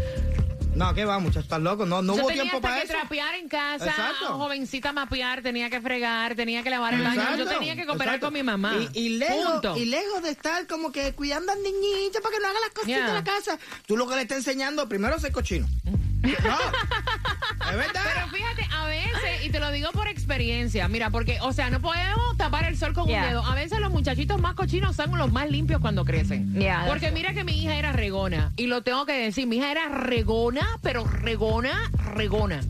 No, 0.75 0.93
¿qué 0.93 1.03
va, 1.05 1.19
muchachos? 1.19 1.43
¿Estás 1.43 1.61
loco? 1.61 1.85
No, 1.85 2.01
no 2.01 2.15
yo 2.15 2.21
hubo 2.21 2.27
tenía 2.29 2.43
tiempo 2.43 2.57
hasta 2.57 2.67
para 2.69 2.81
que 2.81 2.87
eso. 2.87 2.93
trapear 2.97 3.35
en 3.35 3.49
casa, 3.49 3.85
Exacto. 3.85 4.37
jovencita 4.37 4.93
mapear, 4.93 5.41
tenía 5.41 5.69
que 5.69 5.81
fregar, 5.81 6.35
tenía 6.35 6.63
que 6.63 6.69
lavar 6.69 6.93
el 6.93 7.03
baño. 7.03 7.35
Yo 7.37 7.45
tenía 7.45 7.75
que 7.75 7.85
cooperar 7.85 8.15
exacto. 8.15 8.27
con 8.27 8.33
mi 8.33 8.41
mamá. 8.43 8.75
Y, 8.93 8.99
y 8.99 9.09
lejos, 9.17 9.51
Punto. 9.51 9.77
y 9.77 9.85
lejos 9.85 10.23
de 10.23 10.29
estar 10.29 10.65
como 10.67 10.91
que 10.91 11.13
cuidando 11.13 11.51
al 11.51 11.61
niñito 11.61 12.21
para 12.21 12.35
que 12.35 12.41
no 12.41 12.47
haga 12.47 12.59
las 12.61 12.69
cositas 12.69 12.87
Yeah. 12.97 13.07
de 13.07 13.13
la 13.13 13.23
casa, 13.23 13.59
tú 13.85 13.95
lo 13.97 14.07
que 14.07 14.15
le 14.15 14.21
estás 14.23 14.37
enseñando 14.39 14.87
primero 14.89 15.15
es 15.15 15.21
ser 15.21 15.31
cochino. 15.31 15.67
No, 16.21 16.29
es 17.71 17.77
verdad. 17.77 18.01
Pero 18.13 18.27
fíjate, 18.27 18.67
a 18.75 18.85
veces, 18.85 19.45
y 19.45 19.49
te 19.49 19.59
lo 19.59 19.71
digo 19.71 19.91
por 19.91 20.07
experiencia, 20.07 20.87
mira, 20.87 21.09
porque, 21.09 21.39
o 21.41 21.51
sea, 21.53 21.69
no 21.69 21.81
podemos 21.81 22.37
tapar 22.37 22.65
el 22.65 22.77
sol 22.77 22.93
con 22.93 23.07
Yeah. 23.07 23.21
un 23.23 23.27
dedo. 23.29 23.45
A 23.45 23.55
veces 23.55 23.79
los 23.79 23.91
muchachitos 23.91 24.39
más 24.39 24.53
cochinos 24.53 24.95
son 24.95 25.17
los 25.17 25.31
más 25.31 25.49
limpios 25.49 25.81
cuando 25.81 26.05
crecen. 26.05 26.53
Yeah, 26.53 26.85
porque 26.87 27.11
mira 27.11 27.33
que 27.33 27.43
mi 27.43 27.61
hija 27.63 27.75
era 27.75 27.91
regona, 27.91 28.51
y 28.55 28.67
lo 28.67 28.81
tengo 28.83 29.05
que 29.05 29.13
decir, 29.13 29.47
mi 29.47 29.57
hija 29.57 29.71
era 29.71 29.89
regona, 29.89 30.67
pero 30.81 31.05
regona, 31.05 31.89
regona. 32.15 32.61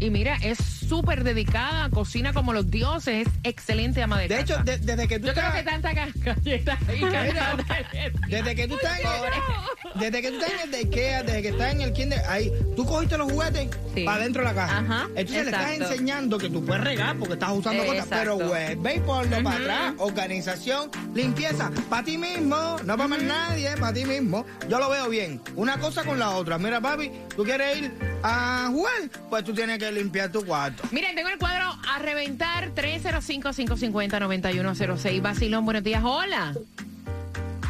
Y 0.00 0.10
mira, 0.10 0.36
es 0.42 0.58
súper 0.88 1.24
dedicada, 1.24 1.88
cocina 1.90 2.32
como 2.32 2.52
los 2.52 2.70
dioses, 2.70 3.26
es 3.26 3.32
excelente 3.42 4.02
ama 4.02 4.18
de, 4.18 4.28
de 4.28 4.36
casa. 4.36 4.42
hecho, 4.54 4.62
de- 4.64 4.78
desde 4.78 5.08
que 5.08 5.18
tú 5.18 5.26
Yo 5.28 5.32
creo 5.34 5.46
estás- 5.46 5.62
que 5.62 5.70
tanta 5.70 5.92
galleta 5.92 6.78
y 6.94 7.00
Desde 8.30 8.54
que 8.54 8.68
tú 8.68 8.74
estás 8.76 8.98
en 9.00 9.06
el, 9.06 10.00
desde 10.00 10.22
que 10.22 10.28
tú 10.30 10.34
estás 10.36 10.50
en 10.52 10.60
el 10.60 10.70
de 10.70 10.76
Ikea, 10.78 11.22
desde 11.22 11.42
que 11.42 11.48
estás 11.48 11.72
en 11.72 11.80
el 11.80 11.92
kinder, 11.92 12.20
ahí, 12.28 12.52
tú 12.76 12.84
cogiste 12.84 13.16
los 13.18 13.30
juguetes 13.30 13.68
Sí. 13.94 14.02
para 14.04 14.24
dentro 14.24 14.42
de 14.42 14.48
la 14.48 14.54
caja. 14.54 14.78
Ajá, 14.78 15.08
Entonces 15.14 15.44
le 15.44 15.50
estás 15.50 15.70
enseñando 15.72 16.36
que 16.38 16.50
tú 16.50 16.64
puedes 16.64 16.82
regar 16.82 17.16
porque 17.16 17.34
estás 17.34 17.52
usando 17.52 17.82
Eh, 17.84 17.86
cosas, 17.86 18.06
pero 18.10 18.36
vuelve 18.38 18.94
y 18.96 19.00
ponlo 19.00 19.42
para 19.42 19.56
atrás. 19.56 19.94
Organización, 19.98 20.90
limpieza, 21.14 21.70
para 21.88 22.04
ti 22.04 22.18
mismo, 22.18 22.76
no 22.84 22.96
para 22.96 23.08
más 23.08 23.22
nadie, 23.22 23.70
para 23.76 23.92
ti 23.92 24.04
mismo. 24.04 24.44
Yo 24.68 24.78
lo 24.80 24.90
veo 24.90 25.08
bien. 25.08 25.40
Una 25.54 25.78
cosa 25.78 26.02
con 26.02 26.18
la 26.18 26.30
otra. 26.30 26.58
Mira, 26.58 26.80
papi, 26.80 27.10
tú 27.36 27.44
quieres 27.44 27.76
ir 27.78 27.92
a 28.24 28.68
jugar, 28.72 28.94
pues 29.28 29.44
tú 29.44 29.52
tienes 29.52 29.78
que 29.78 29.92
limpiar 29.92 30.32
tu 30.32 30.42
cuarto. 30.44 30.82
Miren, 30.90 31.14
tengo 31.14 31.28
el 31.28 31.38
cuadro 31.38 31.76
a 31.88 31.98
reventar 31.98 32.70
305-550-9106. 32.74 35.20
Basilón, 35.20 35.66
buenos 35.66 35.84
días. 35.84 36.02
Hola. 36.02 36.54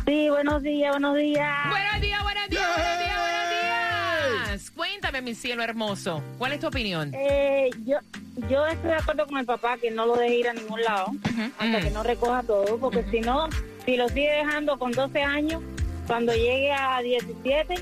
Sí, 0.07 0.31
buenos 0.31 0.63
días, 0.63 0.93
buenos 0.93 1.17
días. 1.17 1.69
Buenos 1.69 2.01
días, 2.01 2.23
buenos 2.23 2.49
días, 2.49 2.69
buenos 2.69 2.99
días, 3.01 3.19
buenos 3.19 3.51
días. 4.51 4.71
Cuéntame, 4.71 5.23
mi 5.23 5.35
cielo 5.35 5.65
hermoso. 5.65 6.23
¿Cuál 6.39 6.53
es 6.53 6.61
tu 6.61 6.69
opinión? 6.69 7.11
Eh, 7.15 7.71
yo, 7.85 7.99
yo 8.49 8.65
estoy 8.67 8.91
de 8.91 8.97
acuerdo 8.97 9.27
con 9.27 9.39
el 9.39 9.47
papá 9.47 9.77
que 9.77 9.91
no 9.91 10.07
lo 10.07 10.15
deje 10.15 10.37
ir 10.37 10.49
a 10.49 10.53
ningún 10.53 10.81
lado 10.83 11.09
hasta 11.59 11.81
que 11.81 11.91
no 11.91 12.05
recoja 12.05 12.45
todo, 12.45 12.79
porque 12.79 13.05
si 13.11 13.19
no, 13.21 13.49
si 13.85 13.97
lo 13.97 14.09
sigue 14.09 14.31
dejando 14.31 14.79
con 14.79 14.93
12 14.93 15.21
años, 15.21 15.61
cuando 16.07 16.33
llegue 16.33 16.71
a 16.71 17.01
17, 17.01 17.75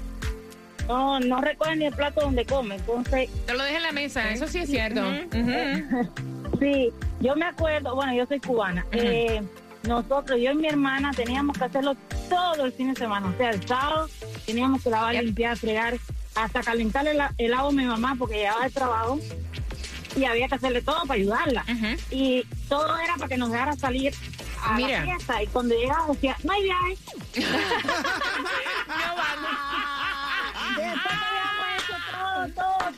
no, 0.88 1.21
no 1.21 1.40
recoge 1.40 1.77
ni 1.77 1.87
el 1.87 1.95
plato 1.95 2.21
donde 2.23 2.45
come. 2.45 2.77
Entonces, 2.77 3.29
Te 3.47 3.55
lo 3.55 3.62
dejé 3.64 3.77
en 3.77 3.83
la 3.83 3.92
mesa, 3.92 4.31
eso 4.31 4.47
sí 4.47 4.59
es 4.59 4.68
cierto. 4.71 5.03
Sí, 6.61 6.90
yo 7.21 7.35
me 7.35 7.47
acuerdo, 7.47 7.95
bueno, 7.97 8.14
yo 8.14 8.25
soy 8.27 8.38
cubana. 8.38 8.87
eh, 8.92 9.42
nosotros, 9.85 10.38
yo 10.40 10.53
y 10.53 10.55
mi 10.55 10.68
hermana, 10.68 11.11
teníamos 11.12 11.59
que 11.59 11.64
hacerlo 11.64 11.97
todo 12.29 12.64
el 12.66 12.73
fin 12.73 12.92
de 12.95 13.01
semana. 13.01 13.27
O 13.29 13.37
sea, 13.37 13.51
el 13.51 13.66
sábado 13.66 14.09
teníamos 14.47 14.81
que 14.83 14.90
lavar, 14.90 15.12
limpiar, 15.16 15.57
fregar, 15.57 15.97
hasta 16.37 16.62
calentar 16.62 17.05
el, 17.09 17.21
el 17.38 17.53
agua 17.55 17.71
a 17.71 17.73
mi 17.73 17.85
mamá 17.85 18.14
porque 18.16 18.37
llegaba 18.37 18.62
del 18.62 18.73
trabajo 18.73 19.18
y 20.14 20.25
había 20.25 20.47
que 20.47 20.55
hacerle 20.55 20.83
todo 20.83 21.01
para 21.05 21.14
ayudarla. 21.14 21.64
Y 22.12 22.45
todo 22.68 22.97
era 22.99 23.16
para 23.16 23.29
que 23.29 23.37
nos 23.38 23.51
dejara 23.51 23.75
salir 23.75 24.14
a 24.62 24.75
Mira. 24.77 25.01
la 25.01 25.05
fiesta. 25.05 25.42
Y 25.42 25.47
cuando 25.49 25.75
llegaba 25.75 26.07
decía, 26.12 26.37
no 26.45 26.53
hay 26.53 26.62
viaje. 26.62 26.97
No 28.87 29.16
vamos. 29.16 29.82
Después 30.77 31.03
que 31.05 31.27
habíamos 31.29 31.67
hecho 31.77 31.97
todo, 32.11 32.49
todo, 32.55 32.91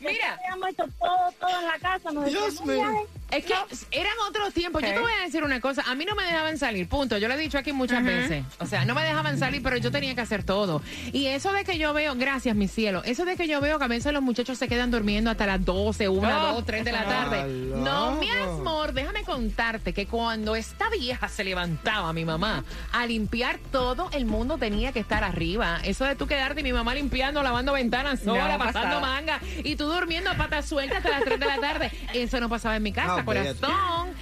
Mira. 0.00 0.12
que 0.12 0.24
habíamos 0.44 0.68
hecho 0.70 0.84
todo, 0.98 1.32
todo 1.40 1.60
en 1.60 1.66
la 1.66 1.78
casa, 1.78 2.10
nos 2.12 2.24
Dios 2.26 2.60
"No 2.64 2.72
hay 2.72 2.78
mío. 2.78 3.06
Viaje". 3.30 3.46
Es 3.70 3.84
que 3.88 3.98
eran 4.00 4.12
otros 4.28 4.52
tiempos. 4.54 4.82
Yo 4.82 4.88
te 4.88 5.00
voy 5.00 5.12
a 5.20 5.24
decir 5.24 5.42
una 5.44 5.60
cosa. 5.60 5.82
A 5.86 5.94
mí 5.94 6.04
no 6.04 6.14
me 6.14 6.24
dejaban 6.24 6.58
salir, 6.58 6.88
punto. 6.88 7.18
Yo 7.18 7.28
lo 7.28 7.34
he 7.34 7.38
dicho 7.38 7.58
aquí 7.58 7.72
muchas 7.72 8.04
veces. 8.04 8.44
O 8.58 8.66
sea, 8.66 8.84
no 8.84 8.94
me 8.94 9.02
dejaban 9.02 9.38
salir, 9.38 9.62
pero 9.62 9.76
yo 9.76 9.90
tenía 9.90 10.14
que 10.14 10.20
hacer 10.20 10.44
todo. 10.44 10.82
Y 11.12 11.26
eso 11.26 11.52
de 11.52 11.64
que 11.64 11.78
yo 11.78 11.92
veo, 11.92 12.14
gracias, 12.14 12.54
mi 12.56 12.68
cielo, 12.68 13.02
eso 13.04 13.24
de 13.24 13.36
que 13.36 13.48
yo 13.48 13.60
veo 13.60 13.78
que 13.78 13.84
a 13.84 13.88
veces 13.88 14.12
los 14.12 14.22
muchachos 14.22 14.58
se 14.58 14.68
quedan 14.68 14.90
durmiendo 14.90 15.30
hasta 15.30 15.46
las 15.46 15.64
12, 15.64 16.08
1, 16.08 16.26
Oh, 16.26 16.54
2, 16.54 16.66
3 16.66 16.84
de 16.84 16.92
la 16.92 17.04
tarde. 17.04 17.44
No, 17.46 18.16
mi 18.16 18.28
amor, 18.30 18.92
déjame 18.92 19.22
contarte 19.22 19.92
que 19.92 20.06
cuando 20.06 20.54
esta 20.56 20.88
vieja 20.90 21.28
se 21.28 21.44
levantaba, 21.44 22.12
mi 22.12 22.24
mamá, 22.24 22.64
a 22.92 23.06
limpiar 23.06 23.58
todo, 23.70 24.08
el 24.12 24.26
mundo 24.26 24.58
tenía 24.58 24.92
que 24.92 25.00
estar 25.00 25.24
arriba. 25.24 25.80
Eso 25.82 26.04
de 26.04 26.14
tú 26.14 26.26
quedarte 26.26 26.60
y 26.60 26.64
mi 26.64 26.72
mamá 26.72 26.94
limpiando, 26.94 27.42
lavando 27.42 27.72
ventanas 27.72 28.20
sola, 28.20 28.56
No 28.56 28.58
pasando 28.58 29.00
manga, 29.00 29.40
y 29.64 29.76
tú 29.76 29.86
durmiendo 29.86 30.30
a 30.30 30.34
patas 30.34 30.66
sueltas 30.68 30.98
hasta 30.98 31.10
las 31.10 31.24
3 31.24 31.40
de 31.40 31.46
la 31.46 31.58
tarde. 31.58 31.90
Eso 32.14 32.40
no 32.40 32.48
pasaba 32.48 32.76
en 32.76 32.82
mi 32.82 32.92
casa, 32.92 33.15
No, 33.15 33.15
corazón. 33.24 34.14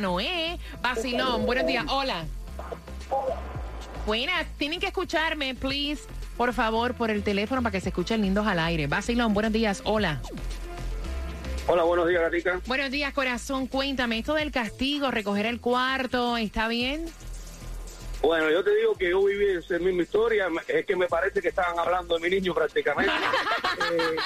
no 0.00 0.20
es. 0.20 0.60
Vacilón, 0.82 1.46
buenos 1.46 1.66
días. 1.66 1.84
Hola. 1.88 2.24
Buenas, 4.06 4.46
tienen 4.56 4.78
que 4.78 4.86
escucharme, 4.86 5.54
please. 5.54 6.02
Por 6.36 6.52
favor, 6.52 6.94
por 6.94 7.10
el 7.10 7.22
teléfono 7.22 7.62
para 7.62 7.72
que 7.72 7.80
se 7.80 7.88
escuchen 7.88 8.22
lindos 8.22 8.46
al 8.46 8.58
aire. 8.58 8.86
Vacilón, 8.86 9.34
buenos 9.34 9.52
días. 9.52 9.82
Hola. 9.84 10.20
Hola, 11.68 11.82
buenos 11.82 12.06
días, 12.08 12.22
Gatica. 12.22 12.60
Buenos 12.66 12.90
días, 12.92 13.12
corazón. 13.12 13.66
Cuéntame, 13.66 14.18
esto 14.18 14.34
del 14.34 14.52
castigo, 14.52 15.10
recoger 15.10 15.46
el 15.46 15.60
cuarto, 15.60 16.36
¿está 16.36 16.68
bien? 16.68 17.06
Bueno, 18.22 18.50
yo 18.50 18.64
te 18.64 18.74
digo 18.74 18.94
que 18.94 19.10
yo 19.10 19.22
viví 19.24 19.58
esa 19.58 19.78
misma 19.78 20.02
historia, 20.02 20.48
es 20.66 20.86
que 20.86 20.96
me 20.96 21.06
parece 21.06 21.40
que 21.40 21.48
estaban 21.48 21.78
hablando 21.78 22.18
de 22.18 22.28
mi 22.28 22.34
niño 22.34 22.54
prácticamente. 22.54 23.12
Eh, 23.92 24.16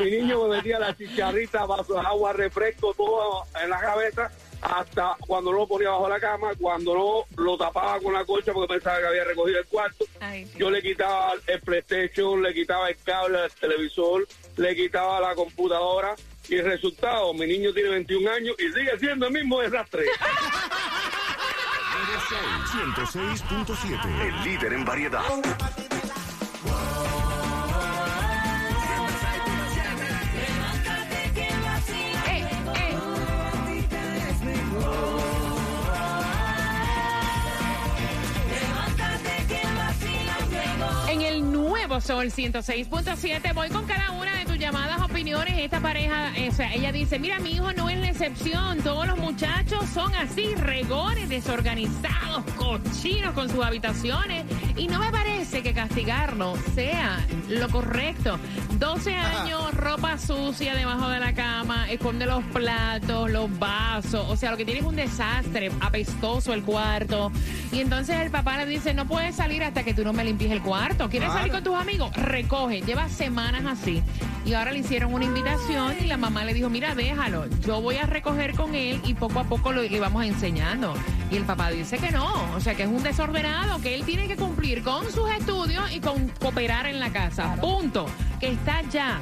mi 0.00 0.10
niño 0.10 0.46
me 0.46 0.56
metía 0.56 0.78
la 0.78 0.96
chicharrita, 0.96 1.66
vaso 1.66 1.94
de 1.94 2.00
agua, 2.00 2.32
refresco, 2.32 2.94
todo 2.94 3.44
en 3.62 3.70
la 3.70 3.80
cabeza 3.80 4.30
hasta 4.62 5.16
cuando 5.26 5.50
no 5.50 5.58
lo 5.58 5.66
ponía 5.66 5.90
bajo 5.90 6.08
la 6.08 6.20
cama, 6.20 6.52
cuando 6.58 6.94
no 6.94 7.42
lo 7.42 7.58
tapaba 7.58 7.98
con 8.00 8.12
la 8.12 8.24
colcha 8.24 8.52
porque 8.52 8.74
pensaba 8.74 9.00
que 9.00 9.06
había 9.08 9.24
recogido 9.24 9.58
el 9.58 9.66
cuarto. 9.66 10.04
Ay, 10.20 10.46
sí. 10.46 10.52
Yo 10.56 10.70
le 10.70 10.80
quitaba 10.80 11.34
el 11.46 11.60
PlayStation, 11.60 12.40
le 12.40 12.54
quitaba 12.54 12.88
el 12.88 12.96
cable 13.02 13.40
del 13.40 13.50
televisor, 13.50 14.26
le 14.56 14.76
quitaba 14.76 15.20
la 15.20 15.34
computadora 15.34 16.14
y 16.48 16.56
el 16.56 16.64
resultado, 16.64 17.34
mi 17.34 17.46
niño 17.46 17.72
tiene 17.72 17.90
21 17.90 18.30
años 18.30 18.56
y 18.58 18.72
sigue 18.72 18.98
siendo 18.98 19.26
el 19.26 19.32
mismo 19.32 19.60
desastre. 19.60 20.06
Sol 22.20 22.94
106.7. 22.94 24.20
El 24.20 24.44
líder 24.44 24.72
en 24.74 24.84
variedad. 24.84 25.22
En 41.08 41.22
el 41.22 41.50
nuevo 41.50 42.00
Sol 42.02 42.26
106.7 42.26 43.54
voy 43.54 43.70
con 43.70 43.86
cada 43.86 44.10
una 44.10 44.31
llamadas, 44.62 45.02
opiniones. 45.02 45.58
Esta 45.58 45.80
pareja, 45.80 46.32
eh, 46.36 46.52
ella 46.72 46.92
dice, 46.92 47.18
mira, 47.18 47.40
mi 47.40 47.50
hijo 47.50 47.72
no 47.72 47.90
es 47.90 47.98
la 47.98 48.10
excepción. 48.10 48.78
Todos 48.78 49.08
los 49.08 49.18
muchachos 49.18 49.84
son 49.92 50.14
así, 50.14 50.54
regones, 50.54 51.28
desorganizados, 51.28 52.44
cochinos 52.56 53.34
con 53.34 53.48
sus 53.48 53.64
habitaciones. 53.64 54.44
Y 54.76 54.86
no 54.86 55.00
me 55.00 55.10
parece 55.10 55.64
que 55.64 55.74
castigarlo 55.74 56.54
sea 56.76 57.18
lo 57.48 57.68
correcto. 57.70 58.38
12 58.82 59.14
años, 59.14 59.72
ropa 59.74 60.18
sucia 60.18 60.74
debajo 60.74 61.08
de 61.08 61.20
la 61.20 61.32
cama, 61.34 61.88
esconde 61.88 62.26
los 62.26 62.42
platos, 62.46 63.30
los 63.30 63.56
vasos. 63.60 64.26
O 64.28 64.36
sea, 64.36 64.50
lo 64.50 64.56
que 64.56 64.64
tiene 64.64 64.80
es 64.80 64.86
un 64.86 64.96
desastre, 64.96 65.70
apestoso 65.80 66.52
el 66.52 66.64
cuarto. 66.64 67.30
Y 67.70 67.78
entonces 67.78 68.16
el 68.20 68.32
papá 68.32 68.56
le 68.56 68.66
dice, 68.66 68.92
no 68.92 69.06
puedes 69.06 69.36
salir 69.36 69.62
hasta 69.62 69.84
que 69.84 69.94
tú 69.94 70.02
no 70.02 70.12
me 70.12 70.24
limpies 70.24 70.50
el 70.50 70.62
cuarto. 70.62 71.08
¿Quieres 71.08 71.28
Claro. 71.28 71.38
salir 71.42 71.52
con 71.52 71.62
tus 71.62 71.80
amigos? 71.80 72.12
Recoge. 72.16 72.80
Lleva 72.80 73.08
semanas 73.08 73.62
así. 73.66 74.02
Y 74.44 74.54
ahora 74.54 74.72
le 74.72 74.80
hicieron 74.80 75.14
una 75.14 75.26
invitación 75.26 75.94
y 76.02 76.06
la 76.08 76.16
mamá 76.16 76.44
le 76.44 76.52
dijo, 76.52 76.68
mira, 76.68 76.96
déjalo. 76.96 77.46
Yo 77.64 77.80
voy 77.80 77.98
a 77.98 78.06
recoger 78.06 78.56
con 78.56 78.74
él 78.74 79.00
y 79.04 79.14
poco 79.14 79.38
a 79.38 79.44
poco 79.44 79.70
lo, 79.70 79.82
le 79.82 80.00
vamos 80.00 80.24
enseñando. 80.24 80.92
Y 81.32 81.36
el 81.36 81.44
papá 81.44 81.70
dice 81.70 81.96
que 81.96 82.10
no. 82.10 82.30
O 82.54 82.60
sea, 82.60 82.74
que 82.74 82.82
es 82.82 82.88
un 82.90 83.02
desordenado, 83.02 83.80
que 83.80 83.94
él 83.94 84.04
tiene 84.04 84.28
que 84.28 84.36
cumplir 84.36 84.82
con 84.82 85.10
sus 85.10 85.30
estudios 85.30 85.90
y 85.90 86.00
con 86.00 86.28
cooperar 86.28 86.84
en 86.84 87.00
la 87.00 87.10
casa. 87.10 87.56
Punto. 87.58 88.04
Que 88.38 88.48
está 88.48 88.82
ya 88.82 89.18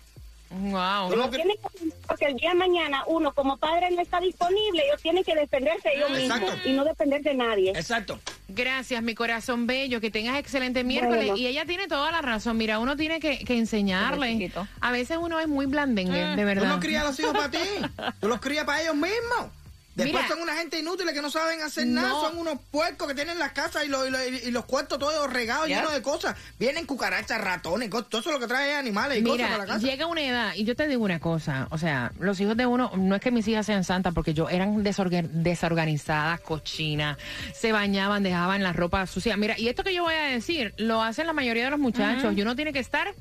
Wow. 0.56 1.08
Tú 1.08 1.14
que- 1.14 1.16
que 1.20 1.24
aprender 1.24 1.58
porque 2.06 2.26
el 2.26 2.36
día 2.36 2.50
de 2.50 2.54
mañana 2.56 3.02
uno 3.06 3.32
como 3.34 3.56
padre 3.56 3.90
no 3.90 4.00
está 4.00 4.20
disponible, 4.20 4.82
ellos 4.86 5.02
tienen 5.02 5.24
que 5.24 5.34
defenderse 5.34 5.88
ellos 5.94 6.10
Exacto. 6.16 6.46
mismos 6.46 6.66
y 6.66 6.72
no 6.72 6.84
depender 6.84 7.22
de 7.22 7.34
nadie. 7.34 7.70
Exacto. 7.70 8.18
Gracias, 8.48 9.02
mi 9.02 9.14
corazón 9.14 9.66
bello. 9.66 10.00
Que 10.00 10.10
tengas 10.10 10.36
excelente 10.38 10.84
miércoles. 10.84 11.18
Bueno. 11.26 11.36
Y 11.36 11.46
ella 11.46 11.64
tiene 11.64 11.88
toda 11.88 12.10
la 12.12 12.22
razón. 12.22 12.56
Mira, 12.56 12.78
uno 12.78 12.96
tiene 12.96 13.18
que, 13.20 13.38
que 13.44 13.56
enseñarle. 13.58 14.50
A 14.80 14.92
veces 14.92 15.18
uno 15.20 15.40
es 15.40 15.48
muy 15.48 15.66
blandengue, 15.66 16.18
de 16.18 16.36
Tú 16.36 16.46
verdad. 16.46 16.68
no 16.68 16.80
crías 16.80 17.02
a 17.02 17.06
los 17.06 17.18
hijos 17.18 17.32
para 17.32 17.50
ti. 17.50 17.58
Tú 18.20 18.28
los 18.28 18.40
crías 18.40 18.64
para 18.64 18.82
ellos 18.82 18.94
mismos. 18.94 19.50
Después 19.94 20.24
Mira. 20.24 20.28
son 20.34 20.42
una 20.42 20.54
gente 20.56 20.78
inútil 20.78 21.06
que 21.12 21.22
no 21.22 21.30
saben 21.30 21.62
hacer 21.62 21.86
nada. 21.86 22.10
Son 22.10 22.36
unos 22.36 22.58
puercos 22.70 23.06
que 23.06 23.14
tienen 23.14 23.38
las 23.38 23.52
casas 23.52 23.84
y 23.84 23.88
los, 23.88 24.06
y 24.08 24.10
los, 24.10 24.20
y 24.44 24.50
los 24.50 24.64
cuartos 24.64 24.98
todos 24.98 25.32
regados 25.32 25.68
llenos 25.68 25.92
de 25.92 26.02
cosas. 26.02 26.36
Vienen 26.58 26.84
cucarachas, 26.84 27.40
ratones, 27.40 27.88
cosas. 27.90 28.08
Todo 28.08 28.20
eso 28.20 28.30
es 28.30 28.34
lo 28.34 28.40
que 28.40 28.48
trae 28.48 28.74
animales 28.74 29.18
y 29.18 29.22
cosas 29.22 29.46
para 29.46 29.58
la 29.58 29.66
casa. 29.66 29.86
llega 29.86 30.06
una 30.06 30.22
edad, 30.22 30.52
y 30.56 30.64
yo 30.64 30.74
te 30.74 30.88
digo 30.88 31.04
una 31.04 31.20
cosa, 31.20 31.68
o 31.70 31.78
sea, 31.78 32.10
los 32.18 32.40
hijos 32.40 32.56
de 32.56 32.66
uno, 32.66 32.90
no 32.96 33.14
es 33.14 33.20
que 33.22 33.30
mis 33.30 33.46
hijas 33.46 33.66
sean 33.66 33.84
santas, 33.84 34.12
porque 34.14 34.34
yo 34.34 34.48
eran 34.48 34.82
desorga- 34.84 35.22
desorganizadas, 35.28 36.40
cochinas, 36.40 37.16
se 37.54 37.72
bañaban, 37.72 38.22
dejaban 38.22 38.62
la 38.62 38.72
ropa 38.72 39.06
sucia. 39.06 39.36
Mira, 39.36 39.58
y 39.58 39.68
esto 39.68 39.84
que 39.84 39.94
yo 39.94 40.02
voy 40.02 40.14
a 40.14 40.22
decir, 40.24 40.74
lo 40.76 41.02
hacen 41.02 41.26
la 41.26 41.32
mayoría 41.32 41.64
de 41.64 41.70
los 41.70 41.78
muchachos, 41.80 42.34
y 42.36 42.42
uno 42.42 42.56
tiene 42.56 42.72
que 42.72 42.80
estar 42.80 43.14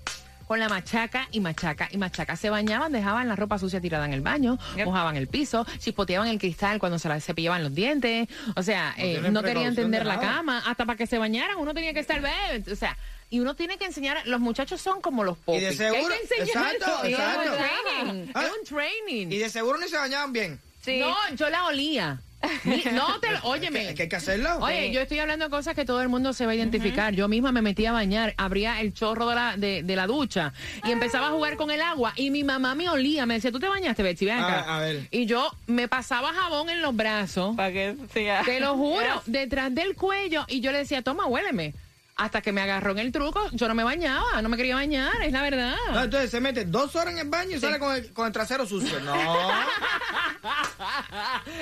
con 0.48 0.60
la 0.60 0.70
machaca 0.70 1.28
y 1.32 1.40
machaca 1.40 1.88
y 1.92 1.98
machaca. 1.98 2.36
Se 2.36 2.50
bañaban, 2.50 2.92
dejaban 2.92 3.28
la 3.28 3.36
ropa 3.36 3.58
sucia 3.60 3.80
tirada 3.82 4.06
en 4.06 4.14
el 4.14 4.22
baño, 4.22 4.58
Yep. 4.76 4.86
mojaban 4.86 5.16
el 5.16 5.28
piso, 5.28 5.66
chispoteaban 5.80 6.28
el 6.28 6.40
cristal 6.40 6.80
cuando 6.80 7.00
se 7.00 7.10
la 7.10 7.20
cepillaban 7.20 7.64
los 7.64 7.74
dientes. 7.74 8.28
O 8.56 8.64
sea, 8.64 8.94
eh, 8.98 9.14
tienen 9.14 9.34
no 9.34 9.44
querían 9.44 9.76
tender 9.76 10.04
de 10.04 10.10
la 10.10 10.20
cama. 10.20 10.64
Hasta 10.66 10.86
para 10.86 10.98
que 10.98 11.08
se 11.08 11.18
bañaran, 11.18 11.58
uno 11.58 11.74
tenía 11.74 11.94
que 11.94 12.00
estar, 12.00 12.22
ve, 12.22 12.32
o 12.72 12.76
sea, 12.76 12.98
y 13.30 13.40
uno 13.40 13.56
tiene 13.56 13.78
que 13.78 13.86
enseñar, 13.86 14.22
los 14.28 14.40
muchachos 14.40 14.80
son 14.82 15.02
como 15.02 15.24
los 15.24 15.38
popis. 15.40 15.64
de 15.64 15.70
que 15.70 15.76
seguro- 15.76 16.14
hay 16.14 16.28
que 16.28 16.42
enseñarlos. 16.44 16.76
exacto, 16.76 16.98
Es 17.04 17.04
un 17.04 17.10
exacto. 17.14 17.52
training, 17.58 18.32
Ah. 18.36 18.44
es 18.46 18.52
un 18.60 18.66
training. 18.66 19.28
Y 19.32 19.38
de 19.40 19.50
seguro 19.50 19.78
ni 19.80 19.88
se 19.88 19.98
bañaban 19.98 20.32
bien. 20.34 20.60
Sí. 20.84 21.00
No, 21.00 21.16
yo 21.36 21.50
la 21.50 21.66
olía. 21.66 22.20
Mi- 22.66 22.84
No 22.94 23.20
te 23.22 23.32
lo, 23.32 23.40
óyeme. 23.44 23.88
Es 23.90 23.96
que 23.96 24.02
hay 24.04 24.10
que 24.10 24.18
hacerlo. 24.18 24.58
Oye, 24.60 24.92
yo 24.92 25.00
estoy 25.00 25.18
hablando 25.20 25.46
de 25.46 25.50
cosas 25.52 25.76
que 25.76 25.86
todo 25.86 26.02
el 26.02 26.10
mundo 26.10 26.34
se 26.34 26.46
va 26.46 26.52
a 26.52 26.56
identificar. 26.56 27.14
Yo 27.14 27.30
misma 27.30 27.54
me 27.54 27.62
metí 27.62 27.86
a 27.86 27.94
bañar, 27.94 28.34
abría 28.38 28.82
el 28.82 28.94
chorro 28.94 29.30
de 29.30 29.36
la, 29.36 29.56
de, 29.56 29.82
de 29.82 29.96
la 29.96 30.08
ducha 30.08 30.52
y 30.86 30.92
empezaba 30.92 31.28
a 31.28 31.32
jugar 31.32 31.56
con 31.56 31.72
el 31.72 31.82
agua 31.82 32.12
y 32.18 32.32
mi 32.32 32.44
mamá 32.44 32.76
me 32.76 32.90
olía, 32.90 33.26
me 33.26 33.36
decía, 33.36 33.50
¿tú 33.50 33.62
te 33.62 33.70
bañaste, 33.70 34.04
Betsy? 34.04 34.26
Ven 34.26 34.40
acá. 34.40 34.60
A- 34.60 34.78
a 34.78 34.80
ver. 34.82 35.08
Y 35.10 35.26
yo 35.26 35.50
me 35.68 35.88
pasaba 35.88 36.34
jabón 36.34 36.70
en 36.70 36.82
los 36.82 36.94
brazos, 36.94 37.56
Para 37.56 37.72
que 37.72 37.96
siga. 38.14 38.42
te 38.44 38.60
lo 38.60 38.76
juro, 38.76 39.22
detrás 39.26 39.74
del 39.74 39.96
cuello 39.96 40.44
y 40.50 40.60
yo 40.60 40.74
le 40.74 40.80
decía, 40.80 41.02
toma, 41.02 41.28
huéleme. 41.28 41.74
Hasta 42.16 42.42
que 42.42 42.52
me 42.52 42.62
agarró 42.62 42.92
en 42.92 43.00
el 43.00 43.12
truco, 43.12 43.42
yo 43.54 43.68
no 43.68 43.74
me 43.74 43.84
bañaba, 43.84 44.40
no 44.44 44.48
me 44.50 44.56
quería 44.56 44.76
bañar, 44.76 45.12
es 45.24 45.32
la 45.32 45.42
verdad. 45.42 45.76
No, 45.92 46.04
entonces 46.04 46.30
se 46.30 46.40
mete 46.40 46.64
dos 46.64 46.96
horas 46.96 47.14
en 47.14 47.20
el 47.20 47.28
baño 47.30 47.58
y 47.58 47.60
sale 47.60 47.80
con 47.80 47.96
el, 47.96 48.14
con 48.14 48.28
el 48.28 48.32
trasero 48.32 48.68
sucio. 48.68 49.00
No. 49.00 49.16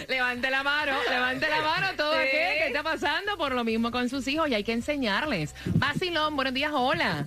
levante 0.10 0.50
la 0.50 0.62
mano, 0.64 0.92
levante 1.10 1.48
la 1.50 1.62
mano 1.62 1.88
todo 1.96 2.12
Sí. 2.14 2.20
aquel 2.20 2.58
que 2.58 2.68
está 2.68 2.84
pasando 2.84 3.38
por 3.38 3.54
lo 3.54 3.64
mismo 3.64 3.92
con 3.92 4.10
sus 4.10 4.28
hijos 4.28 4.50
y 4.50 4.54
hay 4.56 4.64
que 4.66 4.74
enseñarles. 4.74 5.56
Basilón, 5.66 6.36
buenos 6.36 6.54
días, 6.54 6.72
hola. 6.74 7.26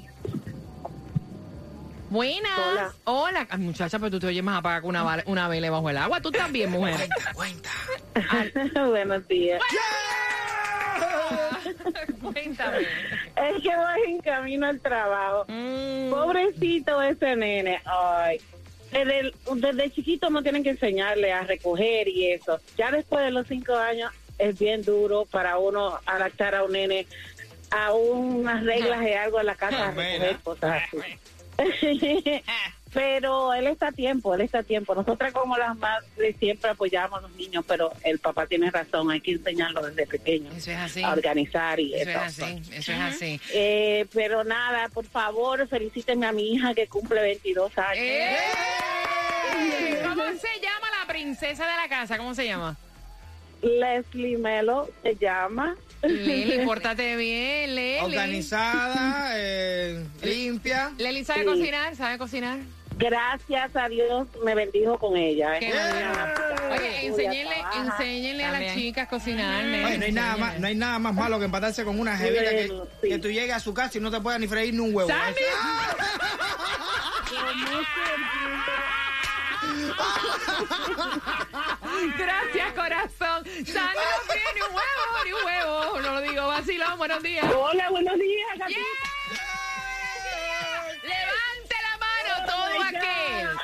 Buenas. 2.10 2.52
Hola. 2.58 2.92
Hola. 3.04 3.46
Ay, 3.50 3.58
muchacha, 3.58 3.98
pero 3.98 4.10
tú 4.10 4.20
te 4.20 4.26
oyes 4.26 4.44
más 4.44 4.58
apagada 4.58 4.82
que 4.82 4.86
una, 4.86 5.22
una 5.26 5.48
vela 5.48 5.70
bajo 5.70 5.88
el 5.90 5.96
agua. 5.96 6.20
Tú 6.20 6.30
también, 6.30 6.70
mujer. 6.70 7.08
Cuenta. 7.32 7.70
Buenos 8.86 9.26
días. 9.26 9.60
Cuéntame. 12.22 12.78
Es 12.78 13.62
que 13.62 13.76
voy 13.76 14.00
en 14.08 14.18
camino 14.20 14.66
al 14.66 14.80
trabajo. 14.80 15.44
Mm. 15.48 16.10
Pobrecito 16.10 17.02
ese 17.02 17.36
nene. 17.36 17.80
Ay. 17.84 18.40
Desde, 18.90 19.20
el- 19.20 19.34
desde 19.56 19.90
chiquito 19.90 20.30
no 20.30 20.42
tienen 20.42 20.62
que 20.62 20.70
enseñarle 20.70 21.32
a 21.32 21.42
recoger 21.42 22.06
y 22.08 22.30
eso. 22.32 22.60
Ya 22.78 22.90
después 22.90 23.24
de 23.24 23.30
los 23.32 23.46
cinco 23.48 23.74
años 23.74 24.12
es 24.38 24.58
bien 24.58 24.82
duro 24.82 25.24
para 25.26 25.58
uno 25.58 25.98
adaptar 26.06 26.54
a 26.54 26.64
un 26.64 26.72
nene 26.72 27.06
a 27.70 27.92
unas 27.92 28.62
reglas 28.64 29.00
de 29.00 29.16
algo 29.16 29.40
en 29.40 29.46
la 29.46 29.56
casa, 29.56 29.88
a 29.88 29.90
recoger 29.90 30.36
cosas 30.44 30.82
así. 30.82 30.98
Pero 32.94 33.52
él 33.52 33.66
está 33.66 33.88
a 33.88 33.92
tiempo, 33.92 34.34
él 34.34 34.42
está 34.42 34.60
a 34.60 34.62
tiempo. 34.62 34.94
Nosotras 34.94 35.32
como 35.32 35.56
las 35.58 35.76
madres 35.76 36.36
siempre 36.38 36.70
apoyamos 36.70 37.18
a 37.18 37.22
los 37.22 37.32
niños, 37.32 37.64
pero 37.66 37.92
el 38.04 38.20
papá 38.20 38.46
tiene 38.46 38.70
razón, 38.70 39.10
hay 39.10 39.20
que 39.20 39.32
enseñarlo 39.32 39.82
desde 39.82 40.06
pequeño 40.06 40.50
Eso 40.52 40.70
es 40.70 40.78
así. 40.78 41.02
a 41.02 41.12
organizar 41.12 41.80
y 41.80 41.92
Eso 41.92 42.10
es 42.10 42.16
eso. 42.38 42.44
así, 42.44 42.62
eso 42.72 42.92
es 42.92 42.98
así. 43.00 43.40
Eh, 43.52 44.06
pero 44.14 44.44
nada, 44.44 44.88
por 44.90 45.04
favor, 45.06 45.66
felicíteme 45.68 46.24
a 46.26 46.32
mi 46.32 46.54
hija 46.54 46.72
que 46.72 46.86
cumple 46.86 47.20
22 47.20 47.76
años. 47.78 47.98
¡Eh! 47.98 48.36
¿Cómo 50.02 50.22
se 50.24 50.60
llama 50.62 50.86
la 51.00 51.06
princesa 51.12 51.66
de 51.66 51.76
la 51.76 51.88
casa? 51.88 52.16
¿Cómo 52.16 52.34
se 52.34 52.46
llama? 52.46 52.76
Leslie 53.62 54.36
Melo 54.38 54.88
se 55.02 55.16
llama. 55.16 55.74
Leli, 56.02 56.58
pórtate 56.66 57.16
bien, 57.16 57.74
Leli. 57.74 58.04
Organizada, 58.04 59.30
eh, 59.36 60.04
limpia. 60.22 60.92
Leli 60.98 61.24
sabe 61.24 61.40
Sí. 61.40 61.46
cocinar, 61.46 61.96
sabe 61.96 62.18
cocinar. 62.18 62.58
Gracias 62.96 63.76
a 63.76 63.88
Dios 63.88 64.28
me 64.44 64.54
bendijo 64.54 64.98
con 64.98 65.16
ella. 65.16 65.56
¿eh? 65.56 65.60
Qué 65.60 65.72
Oye, 66.72 67.06
enséñenle, 67.06 67.56
enséñenle 67.76 68.44
a 68.44 68.52
las 68.52 68.74
chicas 68.74 69.06
a 69.06 69.08
cocinar. 69.08 69.64
Oye, 69.64 69.98
no 69.98 70.04
hay 70.04 70.12
nada 70.12 70.36
más, 70.36 70.58
no 70.60 70.66
hay 70.66 70.74
nada 70.74 70.98
más 70.98 71.14
malo 71.14 71.38
que 71.38 71.44
empatarse 71.46 71.84
con 71.84 71.98
una 71.98 72.16
jevita 72.16 72.50
que, 72.50 72.68
sí. 73.02 73.08
que 73.08 73.18
tú 73.18 73.28
llegues 73.28 73.54
a 73.54 73.60
su 73.60 73.74
casa 73.74 73.98
y 73.98 74.00
no 74.00 74.10
te 74.10 74.20
puedas 74.20 74.40
ni 74.40 74.46
freír 74.46 74.74
ni 74.74 74.80
un 74.80 74.94
huevo. 74.94 75.08
Gracias, 82.18 82.72
corazón. 82.74 83.44
Sandy 83.44 83.66
no 83.66 84.32
tiene 84.32 84.48
ni 84.54 84.60
un 84.60 84.74
huevo, 84.74 85.24
ni 85.24 85.32
un 85.32 85.44
huevo. 85.44 86.00
No 86.00 86.14
lo 86.14 86.20
digo, 86.20 86.46
vacilón, 86.46 86.98
buenos 86.98 87.22
días. 87.22 87.44
Hola, 87.54 87.90
buenos 87.90 88.18
días, 88.18 88.58
gatita. 88.58 88.80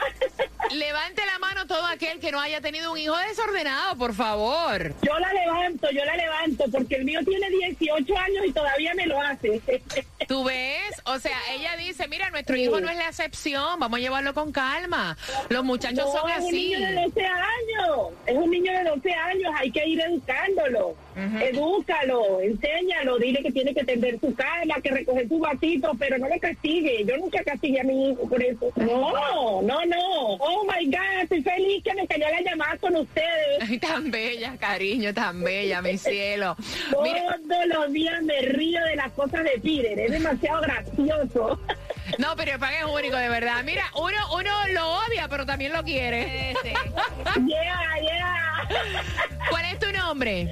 what? 0.01 0.33
Levante 0.73 1.23
la 1.27 1.39
mano 1.39 1.67
todo 1.67 1.85
aquel 1.87 2.21
que 2.21 2.31
no 2.31 2.41
haya 2.41 2.61
tenido 2.61 2.93
un 2.93 2.99
hijo 2.99 3.17
desordenado, 3.29 3.97
por 3.97 4.15
favor. 4.15 4.95
Yo 5.03 5.19
la 5.19 5.33
levanto, 5.33 5.91
yo 5.91 6.05
la 6.05 6.17
levanto, 6.17 6.65
porque 6.71 6.97
el 6.97 7.05
mío 7.05 7.21
tiene 7.25 7.49
18 7.51 8.17
años 8.19 8.45
y 8.47 8.53
todavía 8.53 8.95
me 8.95 9.07
lo 9.07 9.21
hace. 9.21 9.61
¿Tú 10.29 10.45
ves? 10.45 10.81
O 11.07 11.19
sea, 11.19 11.37
ella 11.53 11.77
dice, 11.77 12.07
mira, 12.09 12.31
nuestro 12.31 12.57
hijo 12.57 12.81
no 12.81 12.89
es 12.89 12.97
la 12.97 13.09
excepción, 13.09 13.81
vamos 13.81 13.99
a 13.99 14.01
llevarlo 14.01 14.33
con 14.33 14.53
calma. 14.53 15.17
Los 15.49 15.65
muchachos 15.65 16.07
No, 16.07 16.13
son 16.21 16.31
es 16.31 16.39
un 16.39 16.47
así. 16.47 16.69
niño 16.75 16.79
de 16.87 16.95
12 16.95 17.27
años. 17.27 17.99
Es 18.27 18.37
un 18.37 18.51
niño 18.51 18.73
de 18.73 18.85
12 18.91 19.13
años. 19.13 19.53
Hay 19.59 19.71
que 19.73 19.87
ir 19.87 20.01
educándolo. 20.01 20.95
Edúcalo, 21.43 22.41
enséñalo. 22.41 23.19
Dile 23.19 23.43
que 23.43 23.51
tiene 23.53 23.75
que 23.75 23.85
tender 23.85 24.19
su 24.21 24.33
cama, 24.35 24.81
que 24.83 24.91
recoger 24.91 25.29
su 25.29 25.39
vasito, 25.39 25.91
pero 25.99 26.17
no 26.19 26.29
lo 26.29 26.39
castigue. 26.39 27.05
Yo 27.05 27.17
nunca 27.17 27.43
castigué 27.45 27.81
a 27.81 27.85
mi 27.85 28.11
hijo 28.11 28.29
por 28.29 28.43
eso. 28.43 28.71
No, 28.77 29.61
no, 29.63 29.85
no. 29.85 30.20
Oh 30.39 30.65
my 30.65 30.85
God, 30.87 31.23
estoy 31.23 31.43
feliz 31.43 31.83
que 31.83 31.95
me 31.95 32.07
cayó 32.07 32.27
la 32.31 32.41
llamada 32.43 32.77
con 32.79 32.97
ustedes. 32.97 33.59
Ay, 33.69 33.79
tan 33.79 34.11
bella, 34.11 34.57
cariño, 34.59 35.13
tan 35.15 35.43
bella, 35.43 35.83
mi 35.83 35.97
cielo. 35.99 36.57
Mira, 37.03 37.37
Todos 37.49 37.67
los 37.67 37.93
días 37.93 38.23
me 38.23 38.41
río 38.43 38.83
de 38.85 38.97
las 38.97 39.11
cosas 39.13 39.43
de 39.45 39.61
Peter. 39.63 39.99
Es 39.99 40.13
demasiado 40.13 40.61
gracioso. 40.63 41.61
no, 42.19 42.37
pero 42.37 42.53
el 42.53 42.59
pan 42.59 42.75
es 42.75 42.85
único, 42.85 43.17
de 43.17 43.29
verdad. 43.29 43.63
Mira, 43.65 43.85
uno, 43.97 44.17
uno 44.37 44.51
lo 44.73 44.91
odia, 45.07 45.29
pero 45.29 45.45
también 45.47 45.73
lo 45.73 45.83
quiere. 45.83 46.55
Yeah, 47.47 48.01
yeah. 48.01 48.60
¿Cuál 49.49 49.65
es 49.67 49.79
tu 49.79 49.93
nombre? 49.93 50.49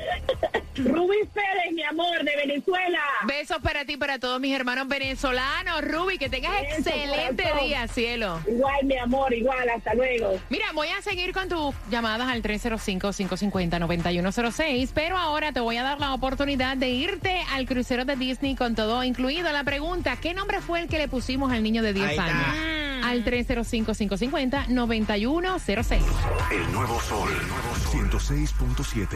Rubí 0.76 1.16
Pérez, 1.34 1.72
mi 1.72 1.82
amor, 1.82 2.22
de 2.22 2.36
Venezuela. 2.36 3.00
Besos 3.26 3.58
para 3.60 3.84
ti, 3.84 3.96
para 3.96 4.20
todos 4.20 4.38
mis 4.40 4.54
hermanos 4.54 4.86
venezolanos. 4.86 5.82
Ruby, 5.82 6.18
que 6.18 6.28
tengas 6.28 6.52
Besos, 6.62 6.86
excelente 6.86 7.42
corazón. 7.42 7.66
día, 7.66 7.88
cielo. 7.88 8.40
Igual, 8.46 8.84
mi 8.84 8.96
amor, 8.96 9.34
igual. 9.34 9.68
Hasta 9.70 9.94
luego. 9.94 10.38
Mira, 10.50 10.66
voy 10.74 10.86
a 10.88 11.02
seguir 11.02 11.32
con 11.32 11.48
tus 11.48 11.74
llamadas 11.90 12.28
al 12.28 12.42
305-550-9106, 12.42 14.90
pero 14.94 15.16
ahora 15.18 15.50
te 15.52 15.58
voy 15.60 15.76
a 15.78 15.82
dar 15.82 15.98
la 15.98 16.14
oportunidad 16.14 16.76
de 16.76 16.90
irte 16.90 17.42
al 17.52 17.66
crucero 17.66 18.04
de 18.04 18.14
Disney 18.16 18.54
con 18.54 18.74
todo 18.76 19.02
incluido. 19.02 19.50
La 19.52 19.64
pregunta, 19.64 20.16
¿qué 20.20 20.32
nombre 20.34 20.60
fue 20.60 20.78
el 20.80 20.88
que 20.88 20.98
le 20.98 21.08
pusimos 21.08 21.50
al 21.52 21.62
niño 21.64 21.82
de 21.82 21.92
10 21.92 22.06
Ahí 22.06 22.12
está. 22.16 22.24
años? 22.26 22.46
Al 23.04 23.24
305-550-9106. 23.24 26.00
El 26.50 26.72
nuevo 26.72 27.00
sol, 27.00 27.28
el 27.30 27.48
nuevo 27.48 27.74
sol 27.90 27.97
106.7. 28.06 29.08